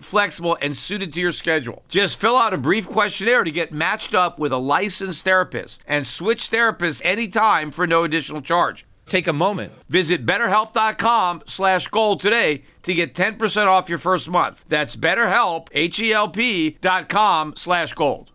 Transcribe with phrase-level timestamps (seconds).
[0.00, 1.82] flexible, and suited to your schedule.
[1.88, 5.82] Just fill out a brief questionnaire to get matched up with a licensed licensed therapist
[5.86, 8.86] and switch therapists anytime for no additional charge.
[9.06, 9.72] Take a moment.
[9.88, 14.64] Visit betterhelp.com slash gold today to get 10% off your first month.
[14.68, 18.30] That's betterhelp, H-E-L-P dot com slash gold.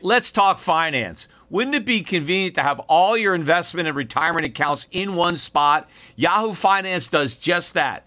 [0.00, 1.28] Let's talk finance.
[1.48, 5.88] Wouldn't it be convenient to have all your investment and retirement accounts in one spot?
[6.16, 8.06] Yahoo Finance does just that.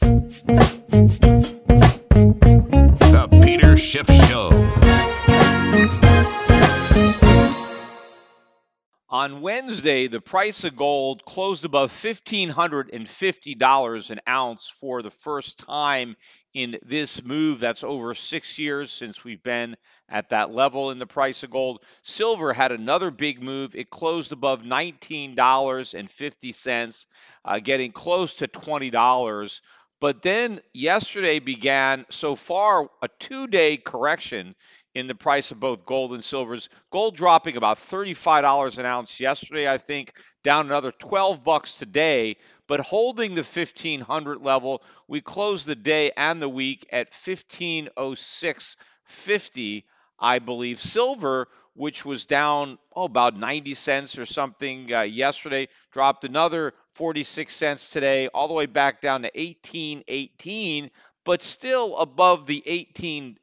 [0.00, 1.28] The
[3.42, 4.50] Peter Schiff Show.
[9.08, 16.16] On Wednesday, the price of gold closed above $1,550 an ounce for the first time
[16.52, 17.60] in this move.
[17.60, 19.78] That's over six years since we've been
[20.08, 21.82] at that level in the price of gold.
[22.02, 23.74] Silver had another big move.
[23.74, 27.06] It closed above $19.50,
[27.44, 29.60] uh, getting close to $20.
[30.00, 34.54] But then yesterday began so far a two day correction
[34.94, 36.68] in the price of both gold and silvers.
[36.90, 40.12] Gold dropping about $35 an ounce yesterday, I think,
[40.42, 42.36] down another 12 bucks today,
[42.66, 44.82] but holding the 1500 level.
[45.08, 49.84] We closed the day and the week at 1506.50,
[50.18, 50.80] I believe.
[50.80, 57.54] Silver which was down oh, about 90 cents or something uh, yesterday, dropped another 46
[57.54, 60.90] cents today, all the way back down to 18.18,
[61.26, 63.36] but still above the $18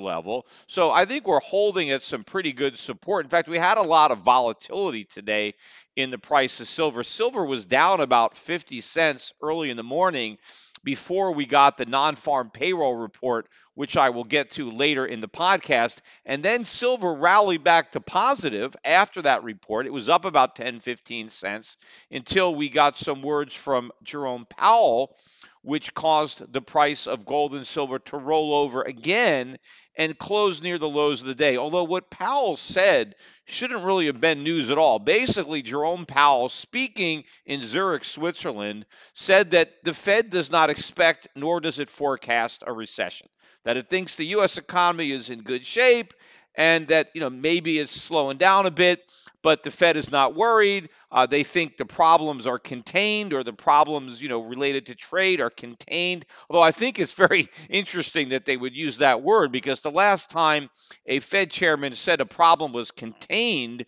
[0.00, 0.46] level.
[0.68, 3.26] So I think we're holding at some pretty good support.
[3.26, 5.54] In fact, we had a lot of volatility today
[5.96, 7.02] in the price of silver.
[7.02, 10.38] Silver was down about 50 cents early in the morning
[10.84, 15.20] before we got the non farm payroll report, which I will get to later in
[15.20, 15.98] the podcast.
[16.24, 19.86] And then silver rallied back to positive after that report.
[19.86, 21.76] It was up about 10, 15 cents
[22.10, 25.16] until we got some words from Jerome Powell,
[25.64, 29.58] which caused the price of gold and silver to roll over again
[29.96, 31.56] and close near the lows of the day.
[31.56, 33.14] Although what Powell said
[33.46, 34.98] shouldn't really have been news at all.
[34.98, 41.60] Basically, Jerome Powell, speaking in Zurich, Switzerland, said that the Fed does not expect nor
[41.60, 43.28] does it forecast a recession.
[43.64, 44.58] That it thinks the U.S.
[44.58, 46.12] economy is in good shape
[46.54, 49.10] and that you know maybe it's slowing down a bit
[49.44, 50.88] but the Fed is not worried.
[51.12, 55.42] Uh, they think the problems are contained or the problems, you know, related to trade
[55.42, 56.24] are contained.
[56.48, 60.30] Although I think it's very interesting that they would use that word because the last
[60.30, 60.70] time
[61.04, 63.84] a Fed chairman said a problem was contained,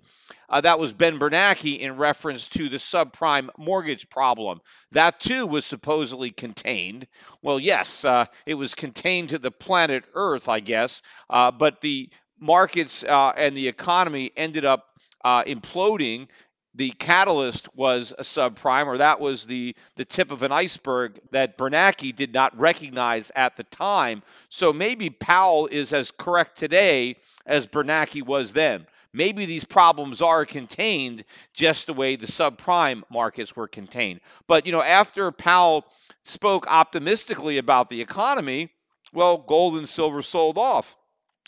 [0.50, 4.60] uh, that was Ben Bernanke in reference to the subprime mortgage problem.
[4.92, 7.06] That too was supposedly contained.
[7.40, 11.00] Well, yes, uh, it was contained to the planet Earth, I guess,
[11.30, 14.86] uh, but the markets uh, and the economy ended up
[15.24, 16.28] uh, imploding,
[16.74, 21.56] the catalyst was a subprime, or that was the, the tip of an iceberg that
[21.56, 24.22] Bernanke did not recognize at the time.
[24.50, 27.16] So maybe Powell is as correct today
[27.46, 28.86] as Bernanke was then.
[29.14, 31.24] Maybe these problems are contained
[31.54, 34.20] just the way the subprime markets were contained.
[34.46, 35.86] But, you know, after Powell
[36.24, 38.68] spoke optimistically about the economy,
[39.14, 40.94] well, gold and silver sold off.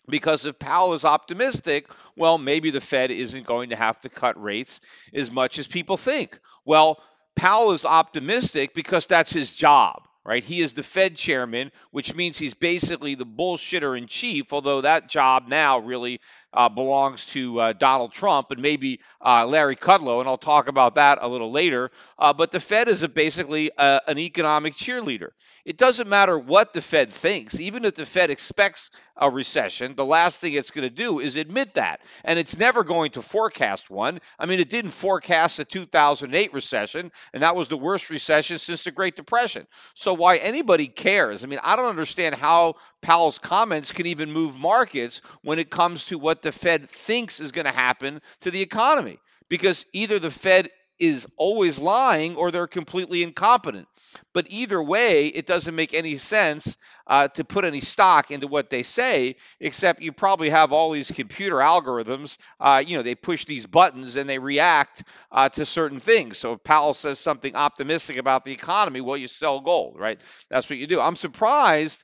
[0.09, 4.41] Because if Powell is optimistic, well, maybe the Fed isn't going to have to cut
[4.43, 4.81] rates
[5.13, 6.39] as much as people think.
[6.65, 7.03] Well,
[7.37, 10.45] Powell is optimistic because that's his job right?
[10.45, 15.09] He is the Fed chairman, which means he's basically the bullshitter in chief, although that
[15.09, 16.21] job now really
[16.53, 20.97] uh, belongs to uh, Donald Trump and maybe uh, Larry Kudlow, and I'll talk about
[20.97, 21.91] that a little later.
[22.19, 25.31] Uh, but the Fed is a, basically a, uh, an economic cheerleader.
[25.65, 30.05] It doesn't matter what the Fed thinks, even if the Fed expects a recession, the
[30.05, 32.01] last thing it's going to do is admit that.
[32.25, 34.21] And it's never going to forecast one.
[34.39, 38.85] I mean, it didn't forecast a 2008 recession, and that was the worst recession since
[38.85, 39.67] the Great Depression.
[39.95, 41.45] So, why anybody cares?
[41.45, 46.07] I mean, I don't understand how Powell's comments can even move markets when it comes
[46.07, 49.19] to what the Fed thinks is going to happen to the economy.
[49.49, 50.69] Because either the Fed
[50.99, 53.87] is always lying or they're completely incompetent.
[54.35, 58.71] But either way, it doesn't make any sense uh, to put any stock into what
[58.71, 62.37] they say, except you probably have all these computer algorithms.
[62.59, 66.39] Uh, you know, they push these buttons and they react uh, to certain things.
[66.39, 70.21] So if Powell says something optimistic about the economy, well, you sell gold, right?
[70.51, 71.01] That's what you do.
[71.01, 72.03] I'm surprised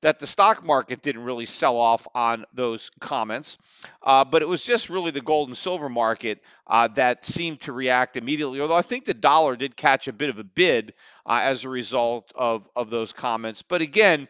[0.00, 3.58] that the stock market didn't really sell off on those comments,
[4.02, 7.72] uh, but it was just really the gold and silver market uh, that seemed to
[7.72, 8.60] react immediately.
[8.60, 10.94] Although I think the dollar did catch a bit of a bid
[11.26, 13.62] uh, as a result of, of those comments.
[13.62, 14.28] But again,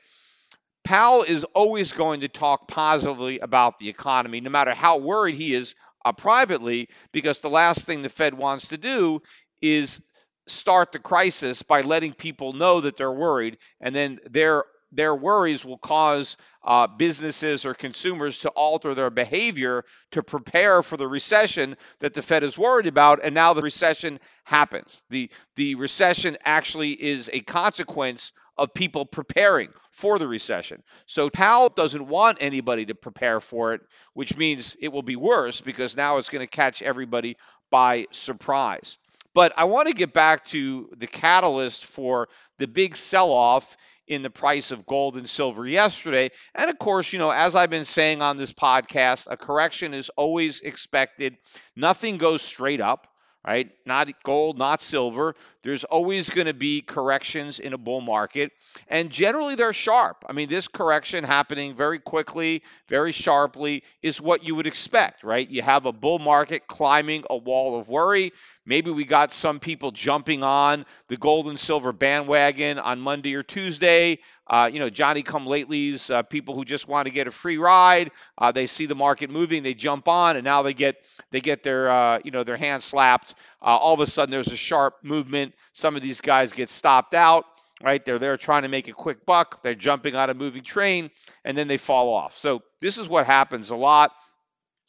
[0.82, 5.54] Powell is always going to talk positively about the economy, no matter how worried he
[5.54, 5.74] is
[6.04, 9.22] uh, privately, because the last thing the Fed wants to do
[9.62, 10.00] is
[10.46, 15.64] start the crisis by letting people know that they're worried and then they're their worries
[15.64, 21.76] will cause uh, businesses or consumers to alter their behavior to prepare for the recession
[22.00, 23.20] that the Fed is worried about.
[23.22, 25.02] And now the recession happens.
[25.10, 30.82] The, the recession actually is a consequence of people preparing for the recession.
[31.06, 33.80] So Powell doesn't want anybody to prepare for it,
[34.12, 37.36] which means it will be worse because now it's going to catch everybody
[37.70, 38.98] by surprise.
[39.34, 43.76] But I want to get back to the catalyst for the big sell off
[44.06, 46.30] in the price of gold and silver yesterday.
[46.54, 50.10] And of course, you know, as I've been saying on this podcast, a correction is
[50.10, 51.36] always expected.
[51.76, 53.06] Nothing goes straight up
[53.46, 53.70] right?
[53.84, 55.34] Not gold, not silver.
[55.62, 58.52] There's always going to be corrections in a bull market,
[58.88, 60.24] and generally they're sharp.
[60.28, 65.48] I mean, this correction happening very quickly, very sharply is what you would expect, right?
[65.48, 68.32] You have a bull market climbing a wall of worry.
[68.66, 73.42] Maybe we got some people jumping on the gold and silver bandwagon on Monday or
[73.42, 74.18] Tuesday.
[74.46, 77.56] Uh, you know, Johnny come latelys, uh, people who just want to get a free
[77.56, 78.10] ride.
[78.36, 80.96] Uh, they see the market moving, they jump on, and now they get
[81.30, 83.34] they get their uh, you know their hands slapped.
[83.62, 85.54] Uh, all of a sudden, there's a sharp movement.
[85.72, 87.46] Some of these guys get stopped out.
[87.82, 89.62] Right, they're there trying to make a quick buck.
[89.62, 91.10] They're jumping on a moving train,
[91.44, 92.38] and then they fall off.
[92.38, 94.12] So this is what happens a lot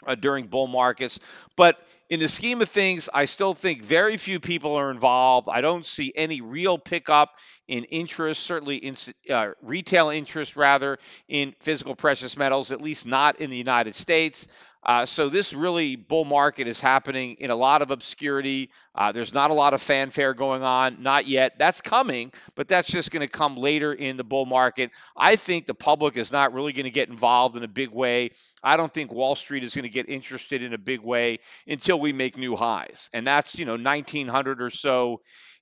[0.06, 1.20] uh, during bull markets.
[1.56, 1.78] But
[2.10, 5.48] in the scheme of things, I still think very few people are involved.
[5.52, 7.32] I don't see any real pickup
[7.68, 8.96] in interest, certainly in
[9.30, 14.46] uh, retail interest, rather, in physical precious metals, at least not in the United States.
[14.86, 18.70] Uh, so this really bull market is happening in a lot of obscurity.
[18.94, 21.58] Uh, there's not a lot of fanfare going on, not yet.
[21.58, 24.92] That's coming, but that's just going to come later in the bull market.
[25.18, 28.32] I think the public is not really going to get involved in a big way.
[28.62, 32.00] I don't think Wall Street is going to get interested in a big way until
[32.00, 35.22] we make new highs, and that's you know 1900 or so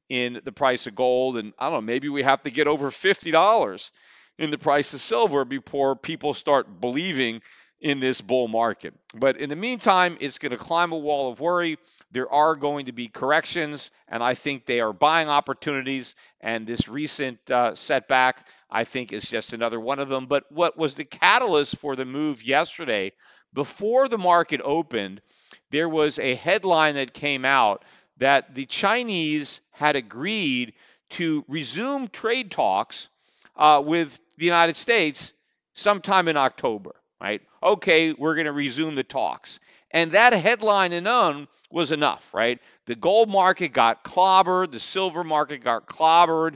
[0.10, 2.92] in the price of gold, and I don't know, maybe we have to get over
[2.92, 3.92] fifty dollars
[4.38, 7.42] in the price of silver before people start believing
[7.84, 8.94] in this bull market.
[9.14, 11.78] But in the meantime, it's going to climb a wall of worry.
[12.12, 16.16] There are going to be corrections, and I think they are buying opportunities.
[16.40, 20.28] And this recent uh, setback, I think, is just another one of them.
[20.28, 23.12] But what was the catalyst for the move yesterday?
[23.54, 25.22] Before the market opened,
[25.70, 27.84] there was a headline that came out
[28.18, 30.74] that the Chinese had agreed
[31.12, 33.10] to resume trade talks
[33.58, 35.34] uh, with the United States
[35.74, 37.42] sometime in October right?
[37.64, 39.60] Okay, we're going to resume the talks.
[39.92, 42.60] And that headline alone was enough, right?
[42.86, 46.56] The gold market got clobbered, the silver market got clobbered,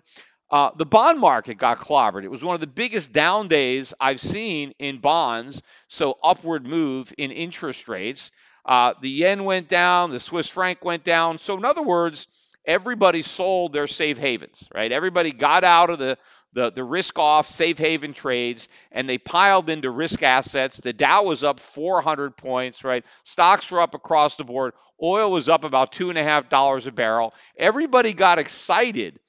[0.52, 2.24] uh, the bond market got clobbered.
[2.24, 7.14] It was one of the biggest down days I've seen in bonds, so upward move
[7.18, 8.32] in interest rates.
[8.66, 11.38] Uh, the yen went down, the Swiss franc went down.
[11.40, 12.28] So, in other words,
[12.66, 14.92] everybody sold their safe havens, right?
[14.92, 16.18] Everybody got out of the
[16.54, 20.80] the, the risk off safe haven trades and they piled into risk assets.
[20.80, 23.06] The Dow was up 400 points, right?
[23.24, 24.74] Stocks were up across the board.
[25.02, 27.34] Oil was up about two and a half dollars a barrel.
[27.58, 29.20] Everybody got excited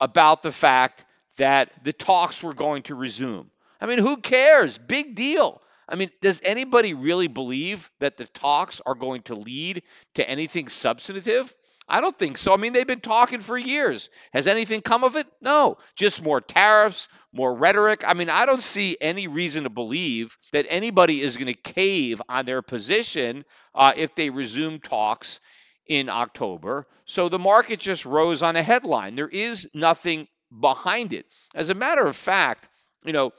[0.00, 1.04] about the fact
[1.36, 3.50] that the talks were going to resume.
[3.80, 4.78] I mean, who cares?
[4.78, 5.60] Big deal.
[5.88, 9.82] I mean, does anybody really believe that the talks are going to lead
[10.14, 11.52] to anything substantive?
[11.90, 12.54] I don't think so.
[12.54, 14.10] I mean, they've been talking for years.
[14.32, 15.26] Has anything come of it?
[15.40, 15.78] No.
[15.96, 18.04] Just more tariffs, more rhetoric.
[18.06, 22.22] I mean, I don't see any reason to believe that anybody is going to cave
[22.28, 23.44] on their position
[23.74, 25.40] uh, if they resume talks
[25.86, 26.86] in October.
[27.04, 29.16] So the market just rose on a headline.
[29.16, 30.28] There is nothing
[30.58, 31.26] behind it.
[31.54, 32.68] As a matter of fact,
[33.04, 33.32] you know,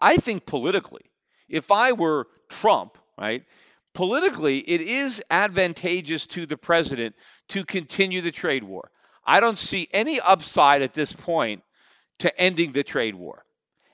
[0.00, 1.10] I think politically,
[1.48, 3.44] if I were Trump, right,
[3.94, 7.14] politically, it is advantageous to the president
[7.48, 8.90] to continue the trade war.
[9.24, 11.62] I don't see any upside at this point
[12.20, 13.44] to ending the trade war.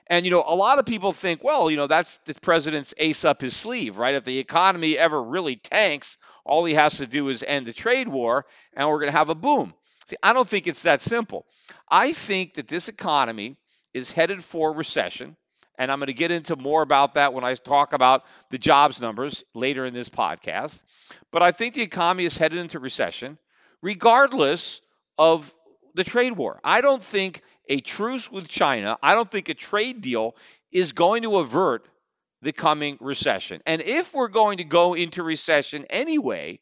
[0.07, 3.25] And, you know, a lot of people think, well, you know, that's the president's ace
[3.25, 4.13] up his sleeve, right?
[4.13, 8.07] If the economy ever really tanks, all he has to do is end the trade
[8.07, 9.73] war and we're going to have a boom.
[10.07, 11.47] See, I don't think it's that simple.
[11.89, 13.57] I think that this economy
[13.93, 15.35] is headed for recession.
[15.77, 19.01] And I'm going to get into more about that when I talk about the jobs
[19.01, 20.79] numbers later in this podcast.
[21.31, 23.37] But I think the economy is headed into recession,
[23.85, 24.81] regardless
[25.15, 25.53] of
[25.93, 26.59] the trade war.
[26.63, 30.35] I don't think a truce with China, I don't think a trade deal
[30.71, 31.87] is going to avert
[32.41, 33.61] the coming recession.
[33.67, 36.59] And if we're going to go into recession anyway,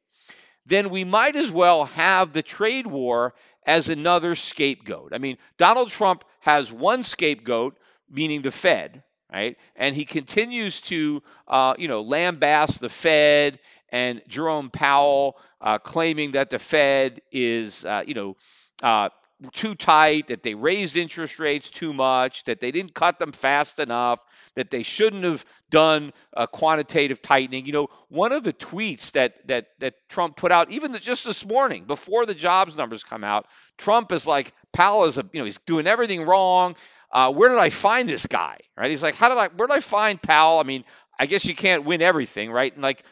[0.65, 3.33] then we might as well have the trade war
[3.65, 5.13] as another scapegoat.
[5.13, 7.77] I mean, Donald Trump has one scapegoat,
[8.09, 9.01] meaning the Fed,
[9.31, 9.57] right?
[9.77, 13.59] And he continues to, uh, you know, lambaste the Fed
[13.93, 18.35] and Jerome Powell, uh, claiming that the Fed is, uh, you know,
[18.81, 19.09] uh,
[19.53, 23.77] too tight, that they raised interest rates too much, that they didn't cut them fast
[23.77, 24.19] enough,
[24.55, 26.11] that they shouldn't have done
[26.51, 27.65] quantitative tightening.
[27.65, 31.45] You know, one of the tweets that that that Trump put out, even just this
[31.45, 33.45] morning, before the jobs numbers come out,
[33.77, 36.75] Trump is like, Powell is a, you know, he's doing everything wrong.
[37.11, 38.57] Uh, where did I find this guy?
[38.77, 38.89] Right?
[38.89, 40.59] He's like, how did I, where did I find Powell?
[40.59, 40.83] I mean,
[41.19, 42.73] I guess you can't win everything, right?
[42.73, 43.03] And like,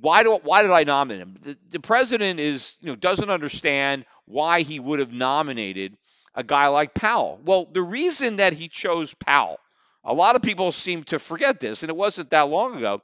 [0.00, 1.34] why do why did I nominate him?
[1.42, 5.96] The, the president is, you know, doesn't understand why he would have nominated
[6.34, 7.40] a guy like Powell.
[7.44, 9.58] Well, the reason that he chose Powell,
[10.04, 13.02] a lot of people seem to forget this, and it wasn't that long ago,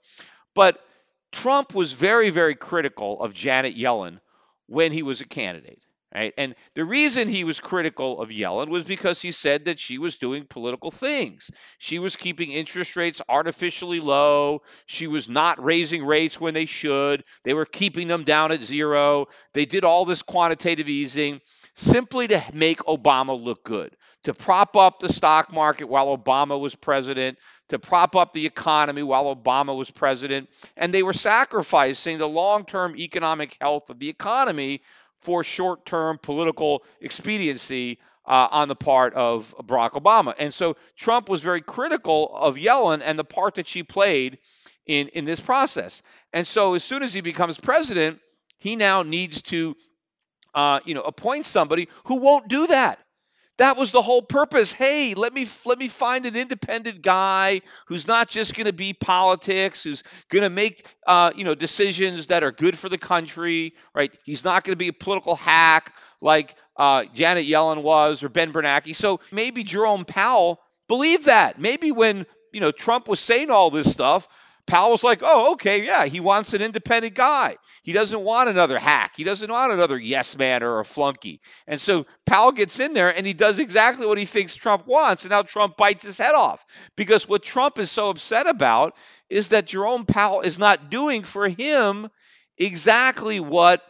[0.54, 0.80] but
[1.32, 4.18] Trump was very, very critical of Janet Yellen
[4.66, 5.80] when he was a candidate.
[6.12, 6.34] Right?
[6.36, 10.16] And the reason he was critical of Yellen was because he said that she was
[10.16, 11.52] doing political things.
[11.78, 14.62] She was keeping interest rates artificially low.
[14.86, 17.22] She was not raising rates when they should.
[17.44, 19.26] They were keeping them down at zero.
[19.54, 21.40] They did all this quantitative easing
[21.74, 26.74] simply to make Obama look good, to prop up the stock market while Obama was
[26.74, 27.38] president,
[27.68, 30.48] to prop up the economy while Obama was president.
[30.76, 34.82] And they were sacrificing the long term economic health of the economy
[35.22, 40.34] for short term political expediency uh, on the part of Barack Obama.
[40.38, 44.38] And so Trump was very critical of Yellen and the part that she played
[44.86, 46.02] in, in this process.
[46.32, 48.20] And so as soon as he becomes president,
[48.58, 49.76] he now needs to
[50.54, 52.98] uh, you know, appoint somebody who won't do that.
[53.60, 54.72] That was the whole purpose.
[54.72, 58.94] Hey, let me let me find an independent guy who's not just going to be
[58.94, 63.74] politics, who's going to make uh, you know decisions that are good for the country,
[63.94, 64.10] right?
[64.24, 68.50] He's not going to be a political hack like uh, Janet Yellen was or Ben
[68.50, 68.96] Bernanke.
[68.96, 71.60] So maybe Jerome Powell believed that.
[71.60, 72.24] Maybe when
[72.54, 74.26] you know Trump was saying all this stuff,
[74.70, 77.56] Powell was like, oh, okay, yeah, he wants an independent guy.
[77.82, 79.14] He doesn't want another hack.
[79.16, 81.40] He doesn't want another yes man or a flunky.
[81.66, 85.24] And so Powell gets in there and he does exactly what he thinks Trump wants.
[85.24, 88.94] And now Trump bites his head off because what Trump is so upset about
[89.28, 92.08] is that Jerome Powell is not doing for him
[92.56, 93.82] exactly what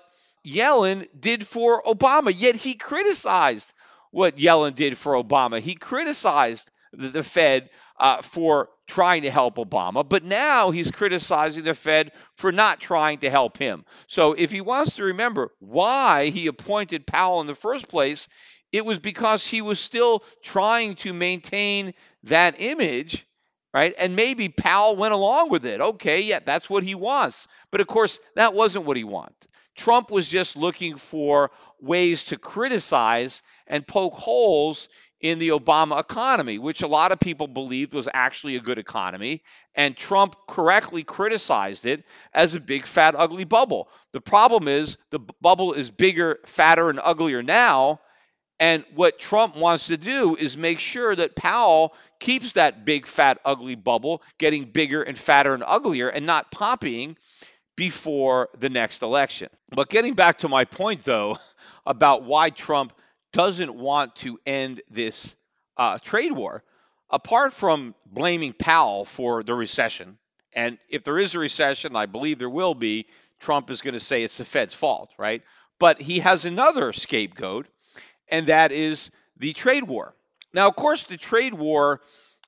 [0.46, 2.32] Yellen did for Obama.
[2.34, 3.70] Yet he criticized
[4.12, 5.60] what Yellen did for Obama.
[5.60, 7.68] He criticized the, the Fed
[8.00, 13.19] uh, for trying to help Obama, but now he's criticizing the Fed for not trying
[13.19, 13.85] to help him.
[14.09, 18.26] So if he wants to remember why he appointed Powell in the first place,
[18.73, 21.92] it was because he was still trying to maintain
[22.25, 23.26] that image,
[23.75, 23.95] right?
[23.99, 25.80] And maybe Powell went along with it.
[25.80, 27.47] Okay, yeah, that's what he wants.
[27.71, 29.37] But of course, that wasn't what he wanted.
[29.76, 34.88] Trump was just looking for ways to criticize and poke holes
[35.20, 39.42] in the Obama economy, which a lot of people believed was actually a good economy.
[39.74, 43.90] And Trump correctly criticized it as a big, fat, ugly bubble.
[44.12, 48.00] The problem is the bubble is bigger, fatter, and uglier now.
[48.58, 53.38] And what Trump wants to do is make sure that Powell keeps that big, fat,
[53.44, 57.16] ugly bubble getting bigger and fatter and uglier and not popping
[57.76, 59.48] before the next election.
[59.70, 61.38] But getting back to my point, though,
[61.86, 62.92] about why Trump
[63.32, 65.34] doesn't want to end this
[65.76, 66.62] uh, trade war,
[67.10, 70.18] apart from blaming Powell for the recession
[70.52, 73.06] And if there is a recession, I believe there will be,
[73.38, 75.42] Trump is going to say it's the Fed's fault, right?
[75.78, 77.66] But he has another scapegoat,
[78.28, 80.14] and that is the trade war.
[80.52, 82.00] Now, of course, the trade war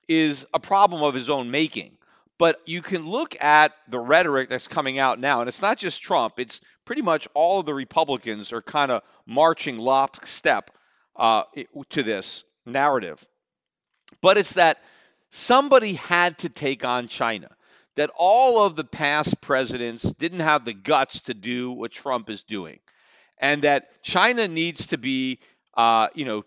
[0.08, 1.96] is a problem of his own making.
[2.42, 6.02] But you can look at the rhetoric that's coming out now, and it's not just
[6.02, 10.72] Trump, it's pretty much all of the Republicans are kind of marching lockstep
[11.14, 11.44] uh,
[11.90, 13.24] to this narrative.
[14.20, 14.82] But it's that
[15.30, 17.48] somebody had to take on China,
[17.94, 22.42] that all of the past presidents didn't have the guts to do what Trump is
[22.42, 22.80] doing,
[23.38, 25.38] and that China needs to be,
[25.74, 26.42] uh, you know,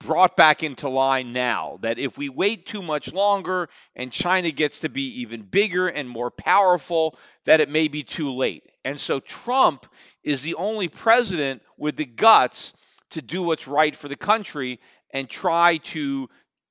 [0.00, 1.78] brought back into line now.
[1.82, 6.08] That if we wait too much longer and China gets to be even bigger and
[6.08, 8.64] more powerful, that it may be too late.
[8.84, 9.86] And so Trump
[10.22, 12.72] is the only president with the guts
[13.10, 14.80] to do what's right for the country
[15.12, 16.28] and try to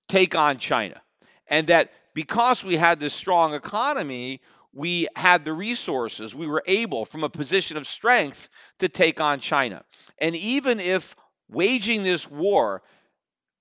[0.08, 1.02] take on China.
[1.48, 4.42] And that because we had this strong economy,
[4.74, 6.36] we had the resources.
[6.36, 9.84] We were able, from a position of strength, to take on China.
[10.20, 11.16] And even if
[11.50, 12.84] waging this war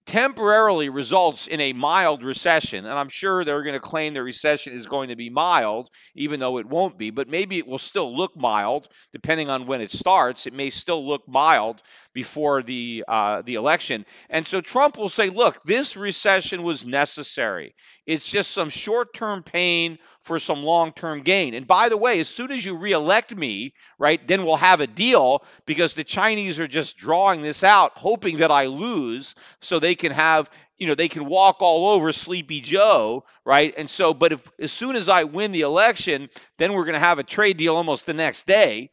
[0.07, 4.73] temporarily results in a mild recession, and I'm sure they're going to claim the recession
[4.73, 8.17] is going to be mild, even though it won't be, but maybe it will still
[8.17, 10.47] look mild depending on when it starts.
[10.47, 11.83] It may still look mild
[12.15, 17.75] before the uh, the election, and so Trump will say, "Look, this recession was necessary.
[18.07, 22.53] It's just some short-term pain for some long-term gain." And by the way, as soon
[22.53, 26.97] as you reelect me, right, then we'll have a deal because the Chinese are just
[26.97, 31.25] drawing this out, hoping that I lose, so they can have you know they can
[31.25, 35.51] walk all over sleepy joe right and so but if as soon as i win
[35.53, 36.29] the election
[36.59, 38.91] then we're going to have a trade deal almost the next day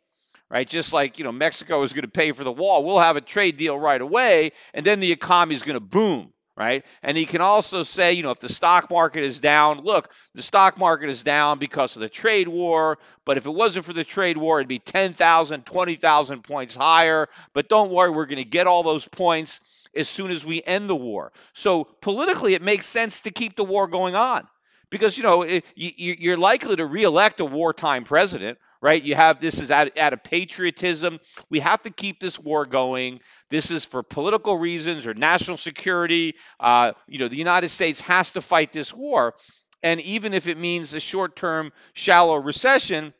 [0.53, 0.69] right?
[0.69, 3.21] Just like, you know, Mexico is going to pay for the wall, we'll have a
[3.21, 6.85] trade deal right away, and then the economy is going to boom, right?
[7.01, 10.43] And he can also say, you know, if the stock market is down, look, the
[10.43, 14.03] stock market is down because of the trade war, but if it wasn't for the
[14.03, 17.27] trade war, it'd be 10,000, 20,000 points higher.
[17.53, 19.59] But don't worry, we're going to get all those points
[19.95, 21.31] as soon as we end the war.
[21.53, 24.47] So politically, it makes sense to keep the war going on
[24.89, 29.01] because, you know, it, you, you're likely to reelect a wartime president right?
[29.01, 31.21] You have this is out, out of patriotism.
[31.49, 33.21] We have to keep this war going.
[33.49, 36.35] This is for political reasons or national security.
[36.59, 39.35] Uh, you know, the United States has to fight this war.
[39.83, 43.13] And even if it means a short term, shallow recession,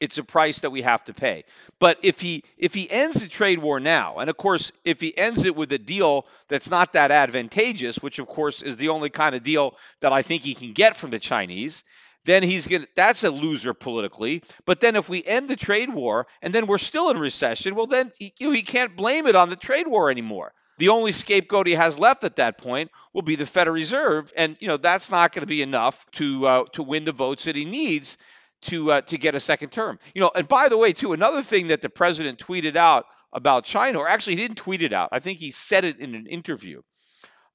[0.00, 1.44] it's a price that we have to pay.
[1.78, 5.16] But if he if he ends the trade war now, and of course if he
[5.16, 9.10] ends it with a deal that's not that advantageous, which of course is the only
[9.10, 11.84] kind of deal that I think he can get from the Chinese,
[12.26, 14.42] then he's going to that's a loser politically.
[14.66, 17.86] But then if we end the trade war and then we're still in recession, well
[17.86, 20.52] then you know, he can't blame it on the trade war anymore.
[20.78, 24.58] The only scapegoat he has left at that point will be the Federal Reserve, and
[24.60, 27.56] you know that's not going to be enough to uh, to win the votes that
[27.56, 28.18] he needs
[28.62, 29.98] to uh, to get a second term.
[30.14, 33.64] You know, and by the way, too, another thing that the president tweeted out about
[33.64, 35.10] China, or actually he didn't tweet it out.
[35.12, 36.82] I think he said it in an interview.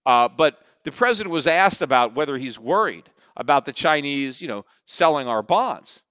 [0.04, 4.66] Uh, but the president was asked about whether he's worried about the Chinese, you know,
[4.86, 6.02] selling our bonds.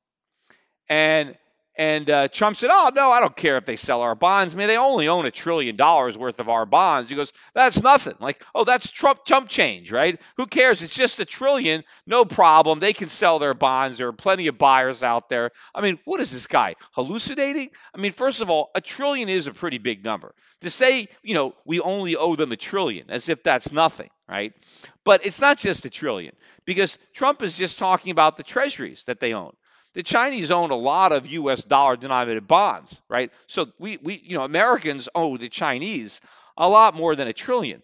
[0.88, 1.36] And
[1.80, 4.54] and uh, Trump said, "Oh no, I don't care if they sell our bonds.
[4.54, 7.82] I mean, they only own a trillion dollars worth of our bonds." He goes, "That's
[7.82, 8.16] nothing.
[8.20, 10.20] Like, oh, that's Trump Trump change, right?
[10.36, 10.82] Who cares?
[10.82, 12.80] It's just a trillion, no problem.
[12.80, 13.96] They can sell their bonds.
[13.96, 15.52] There are plenty of buyers out there.
[15.74, 17.70] I mean, what is this guy hallucinating?
[17.94, 20.34] I mean, first of all, a trillion is a pretty big number.
[20.60, 24.52] To say, you know, we only owe them a trillion, as if that's nothing, right?
[25.02, 29.18] But it's not just a trillion because Trump is just talking about the treasuries that
[29.18, 29.54] they own.
[29.94, 31.62] The Chinese own a lot of U.S.
[31.62, 33.32] dollar denominated bonds, right?
[33.46, 36.20] So we, we, you know, Americans owe the Chinese
[36.56, 37.82] a lot more than a trillion.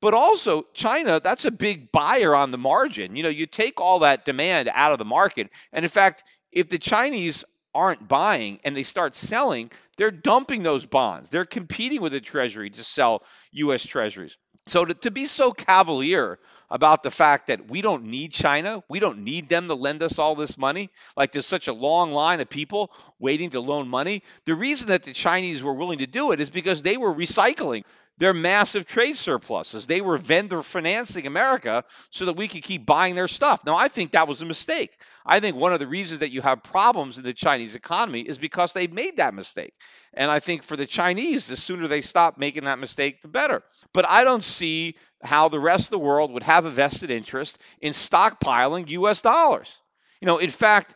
[0.00, 3.16] But also, China, that's a big buyer on the margin.
[3.16, 5.50] You know, you take all that demand out of the market.
[5.72, 7.44] And in fact, if the Chinese
[7.74, 11.28] aren't buying and they start selling, they're dumping those bonds.
[11.28, 13.84] They're competing with the Treasury to sell U.S.
[13.84, 14.36] Treasuries.
[14.68, 16.38] So to, to be so cavalier
[16.70, 20.18] about the fact that we don't need China, we don't need them to lend us
[20.18, 24.22] all this money, like there's such a long line of people waiting to loan money.
[24.44, 27.84] The reason that the Chinese were willing to do it is because they were recycling
[28.18, 29.86] their massive trade surpluses.
[29.86, 33.64] They were vendor financing America so that we could keep buying their stuff.
[33.64, 34.90] Now, I think that was a mistake.
[35.24, 38.36] I think one of the reasons that you have problems in the Chinese economy is
[38.36, 39.72] because they made that mistake.
[40.12, 43.62] And I think for the Chinese, the sooner they stop making that mistake, the better.
[43.94, 47.58] But I don't see how the rest of the world would have a vested interest
[47.80, 49.80] in stockpiling US dollars.
[50.20, 50.94] You know, in fact,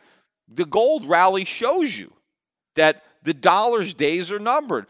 [0.48, 2.12] the gold rally shows you
[2.74, 4.86] that the dollar's days are numbered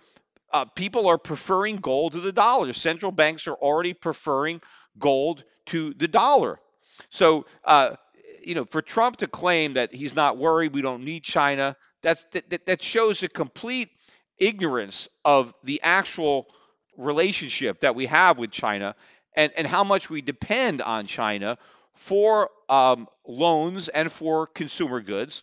[0.52, 2.72] uh, people are preferring gold to the dollar.
[2.72, 4.60] Central banks are already preferring
[4.98, 6.60] gold to the dollar.
[7.10, 7.96] So, uh,
[8.44, 12.24] you know, for Trump to claim that he's not worried, we don't need China, that's
[12.32, 13.88] that, that shows a complete
[14.38, 16.46] ignorance of the actual
[16.96, 18.94] relationship that we have with China
[19.36, 21.56] and, and how much we depend on China
[21.94, 25.42] for um, loans and for consumer goods.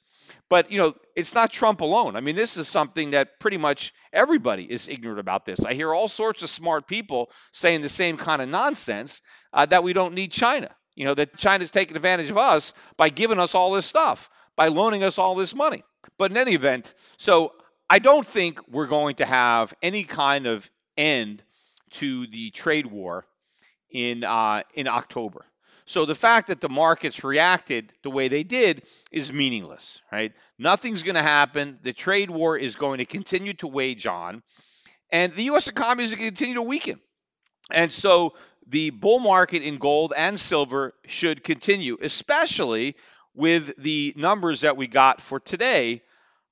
[0.49, 2.15] But you know, it's not Trump alone.
[2.15, 5.45] I mean, this is something that pretty much everybody is ignorant about.
[5.45, 9.21] This I hear all sorts of smart people saying the same kind of nonsense
[9.53, 10.69] uh, that we don't need China.
[10.95, 14.67] You know, that China's taking advantage of us by giving us all this stuff, by
[14.67, 15.83] loaning us all this money.
[16.17, 17.53] But in any event, so
[17.89, 21.43] I don't think we're going to have any kind of end
[21.91, 23.25] to the trade war
[23.89, 25.45] in uh, in October.
[25.89, 30.33] So the fact that the markets reacted the way they did is meaningless, right?
[30.59, 31.79] Nothing's going to happen.
[31.81, 34.43] The trade war is going to continue to wage on,
[35.11, 35.67] and the U.S.
[35.67, 36.99] economy is going to continue to weaken.
[37.71, 38.35] And so
[38.67, 42.95] the bull market in gold and silver should continue, especially
[43.33, 46.03] with the numbers that we got for today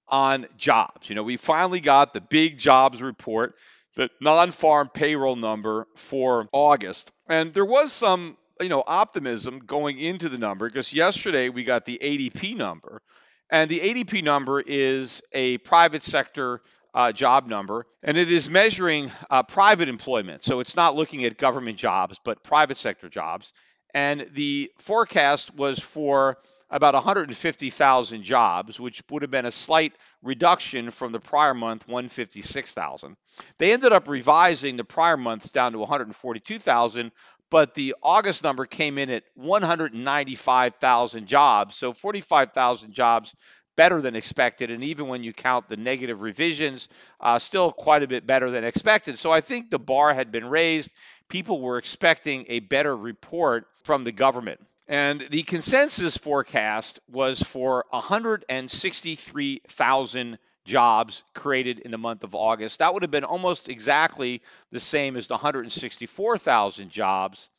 [0.08, 1.10] on jobs.
[1.10, 3.54] You know, we finally got the big jobs report,
[3.95, 7.12] the non farm payroll number for August.
[7.30, 11.85] And there was some you know, optimism going into the number because yesterday we got
[11.85, 13.01] the ADP number,
[13.49, 16.61] and the ADP number is a private sector
[16.93, 20.43] uh, job number, and it is measuring uh, private employment.
[20.43, 23.51] So it's not looking at government jobs, but private sector jobs.
[23.93, 26.37] And the forecast was for
[26.69, 33.15] about 150,000 jobs, which would have been a slight reduction from the prior month, 156,000.
[33.57, 37.11] They ended up revising the prior months down to 142,000,
[37.49, 41.75] but the August number came in at 195,000 jobs.
[41.75, 43.33] So 45,000 jobs
[43.75, 44.71] better than expected.
[44.71, 46.89] And even when you count the negative revisions,
[47.21, 49.19] uh, still quite a bit better than expected.
[49.19, 50.91] So I think the bar had been raised.
[51.29, 54.60] People were expecting a better report from the government.
[54.89, 62.80] And the consensus forecast was for 163,000 jobs created in the month of August.
[62.80, 67.49] That would have been almost exactly the same as the 164,000 jobs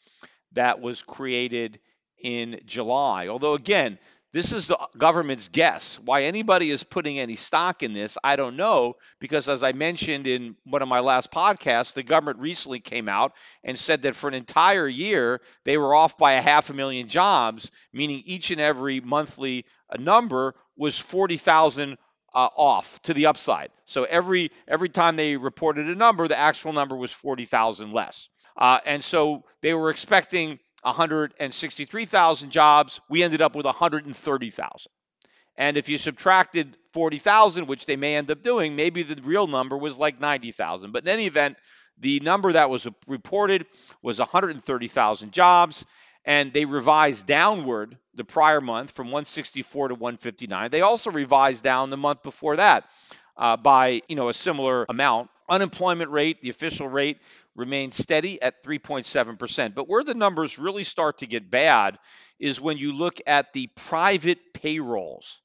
[0.52, 1.80] that was created
[2.22, 3.28] in July.
[3.28, 3.98] Although, again,
[4.34, 5.98] this is the government's guess.
[5.98, 10.26] Why anybody is putting any stock in this, I don't know, because as I mentioned
[10.26, 13.32] in one of my last podcasts, the government recently came out
[13.64, 17.08] and said that for an entire year, they were off by a half a million
[17.08, 21.96] jobs, meaning each and every monthly uh, number was 40,000
[22.34, 23.70] uh, off to the upside.
[23.86, 28.28] So every every time they reported a number, the actual number was 40,000 less.
[28.56, 33.00] Uh, and so they were expecting 163,000 jobs.
[33.08, 34.92] We ended up with 130,000.
[35.56, 39.76] And if you subtracted 40,000, which they may end up doing, maybe the real number
[39.76, 40.92] was like 90,000.
[40.92, 41.56] But in any event,
[41.98, 43.66] the number that was reported
[44.02, 45.84] was 130,000 jobs
[46.28, 50.70] and they revised downward the prior month from 164 to 159.
[50.70, 52.84] They also revised down the month before that
[53.38, 55.30] uh, by you know a similar amount.
[55.48, 57.18] Unemployment rate, the official rate,
[57.56, 59.74] remained steady at 3.7%.
[59.74, 61.98] But where the numbers really start to get bad
[62.38, 65.40] is when you look at the private payrolls,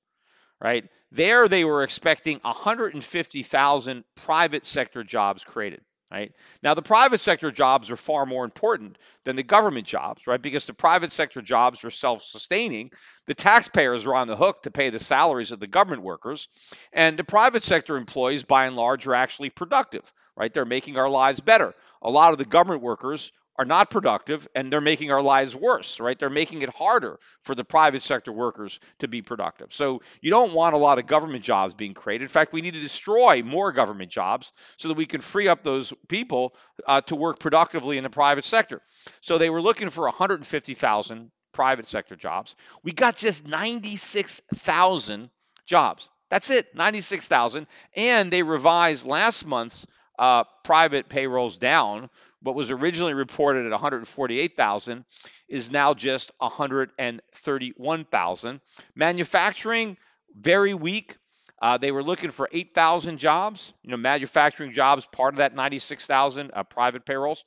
[0.59, 0.83] right?
[1.13, 5.79] There they were expecting 150,000 private sector jobs created
[6.13, 6.31] right?
[6.61, 10.41] Now, the private sector jobs are far more important than the government jobs, right?
[10.41, 12.91] Because the private sector jobs are self sustaining.
[13.25, 16.47] The taxpayers are on the hook to pay the salaries of the government workers.
[16.93, 20.53] And the private sector employees, by and large, are actually productive, right?
[20.53, 21.73] They're making our lives better.
[22.03, 25.99] A lot of the government workers are not productive and they're making our lives worse,
[25.99, 26.17] right?
[26.17, 29.73] They're making it harder for the private sector workers to be productive.
[29.73, 32.23] So you don't want a lot of government jobs being created.
[32.23, 35.63] In fact, we need to destroy more government jobs so that we can free up
[35.63, 36.55] those people
[36.87, 38.81] uh, to work productively in the private sector.
[39.21, 42.55] So they were looking for 150,000 private sector jobs.
[42.83, 45.29] We got just 96,000
[45.67, 46.09] jobs.
[46.29, 47.67] That's it, 96,000.
[47.95, 49.85] And they revised last month's
[50.17, 52.09] uh, private payrolls down
[52.43, 55.05] what was originally reported at 148,000
[55.47, 58.59] is now just 131,000.
[58.95, 59.95] Manufacturing
[60.35, 61.15] very weak.
[61.61, 63.71] Uh, they were looking for 8,000 jobs.
[63.81, 67.45] You know, manufacturing jobs part of that 96,000 uh, private payrolls.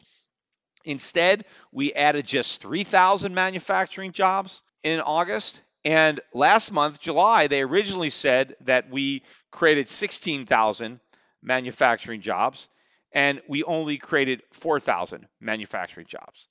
[0.84, 5.60] Instead, we added just 3,000 manufacturing jobs in August.
[5.84, 11.00] And last month, July, they originally said that we created 16,000
[11.42, 12.68] manufacturing jobs
[13.12, 16.46] and we only created 4,000 manufacturing jobs.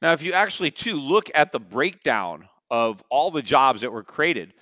[0.00, 4.04] Now, if you actually too look at the breakdown of all the jobs that were
[4.04, 4.54] created,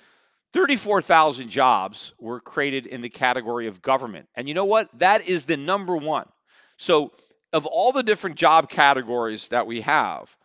[0.53, 4.27] 34,000 jobs were created in the category of government.
[4.35, 4.89] And you know what?
[4.99, 6.27] That is the number one.
[6.77, 7.11] So,
[7.53, 10.35] of all the different job categories that we have,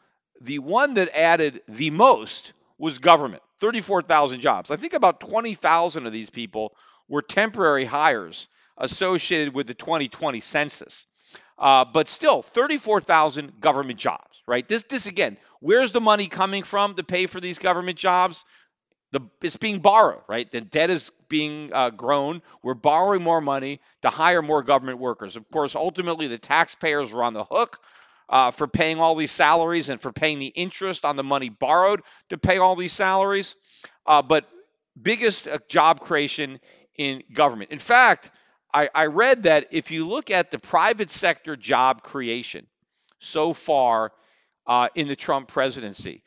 [0.41, 3.43] the one that added the most was government.
[3.61, 4.71] 34,000 jobs.
[4.71, 6.75] I think about 20,000 of these people
[7.09, 8.49] were temporary hires
[8.83, 11.07] associated with the 2020 census.
[11.59, 14.69] Uh, but still, 34,000 government jobs, right?
[14.69, 18.45] This, this again, where's the money coming from to pay for these government jobs?
[19.13, 20.51] The, it's being borrowed, right?
[20.51, 22.43] The debt is being uh, grown.
[22.63, 25.37] We're borrowing more money to hire more government workers.
[25.37, 27.79] Of course, ultimately, the taxpayers are on the hook
[28.29, 32.01] uh, for paying all these salaries and for paying the interest on the money borrowed
[32.31, 33.55] to pay all these salaries.
[34.07, 34.49] Uh, but
[35.01, 36.59] biggest uh, job creation
[36.97, 37.71] in government.
[37.71, 38.31] In fact,
[38.73, 42.67] I, I read that if you look at the private sector job creation
[43.19, 44.13] so far
[44.67, 46.23] uh, in the Trump presidency,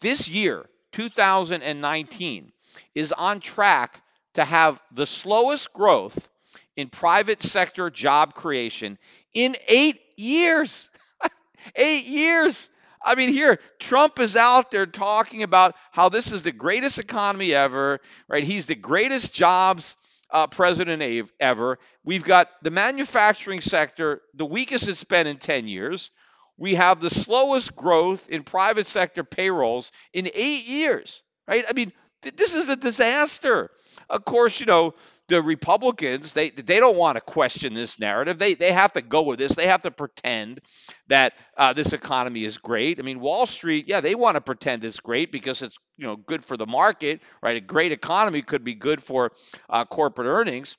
[0.00, 2.52] this year, 2019,
[2.94, 4.02] is on track
[4.34, 6.28] to have the slowest growth
[6.76, 8.98] in private sector job creation
[9.34, 10.88] in eight years.
[11.76, 12.70] eight years.
[13.04, 17.52] I mean, here, Trump is out there talking about how this is the greatest economy
[17.52, 18.44] ever, right?
[18.44, 19.96] He's the greatest jobs
[20.32, 21.78] uh, president ever.
[22.04, 26.10] We've got the manufacturing sector, the weakest it's been in 10 years.
[26.56, 31.64] We have the slowest growth in private sector payrolls in eight years, right?
[31.68, 31.92] I mean,
[32.22, 33.70] th- this is a disaster.
[34.08, 34.94] Of course, you know,
[35.32, 38.38] the Republicans, they they don't want to question this narrative.
[38.38, 39.54] They they have to go with this.
[39.54, 40.60] They have to pretend
[41.08, 42.98] that uh, this economy is great.
[42.98, 46.16] I mean, Wall Street, yeah, they want to pretend it's great because it's you know
[46.16, 47.56] good for the market, right?
[47.56, 49.32] A great economy could be good for
[49.70, 50.76] uh, corporate earnings.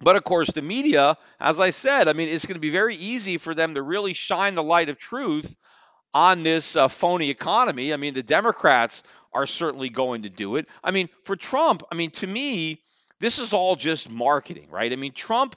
[0.00, 2.96] But of course, the media, as I said, I mean, it's going to be very
[2.96, 5.56] easy for them to really shine the light of truth
[6.12, 7.92] on this uh, phony economy.
[7.92, 10.66] I mean, the Democrats are certainly going to do it.
[10.82, 12.80] I mean, for Trump, I mean, to me,
[13.20, 14.92] this is all just marketing, right?
[14.92, 15.56] I mean, Trump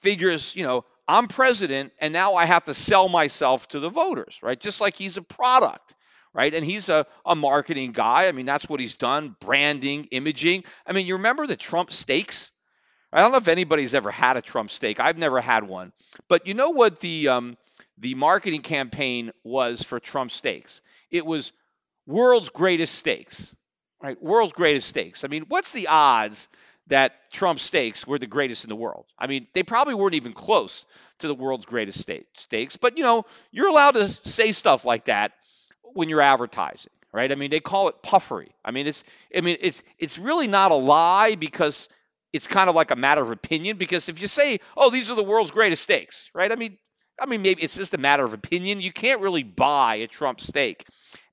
[0.00, 4.38] figures, you know, I'm president and now I have to sell myself to the voters,
[4.42, 4.58] right?
[4.58, 5.94] Just like he's a product,
[6.32, 6.52] right?
[6.52, 8.28] And he's a, a marketing guy.
[8.28, 10.64] I mean, that's what he's done branding, imaging.
[10.86, 12.50] I mean, you remember the Trump steaks?
[13.12, 15.00] I don't know if anybody's ever had a Trump steak.
[15.00, 15.92] I've never had one.
[16.28, 17.56] But you know what the um,
[17.98, 20.80] the marketing campaign was for Trump steaks?
[21.10, 21.50] It was
[22.06, 23.52] world's greatest steaks,
[24.00, 24.20] right?
[24.22, 25.24] World's greatest steaks.
[25.24, 26.48] I mean, what's the odds
[26.86, 29.06] that Trump steaks were the greatest in the world.
[29.18, 30.84] I mean, they probably weren't even close
[31.20, 35.32] to the world's greatest steaks, but you know, you're allowed to say stuff like that
[35.82, 37.30] when you're advertising, right?
[37.30, 38.50] I mean, they call it puffery.
[38.64, 39.04] I mean, it's
[39.36, 41.88] I mean, it's it's really not a lie because
[42.32, 45.16] it's kind of like a matter of opinion because if you say, "Oh, these are
[45.16, 46.50] the world's greatest steaks," right?
[46.50, 46.78] I mean,
[47.20, 48.80] I mean maybe it's just a matter of opinion.
[48.80, 50.86] You can't really buy a Trump steak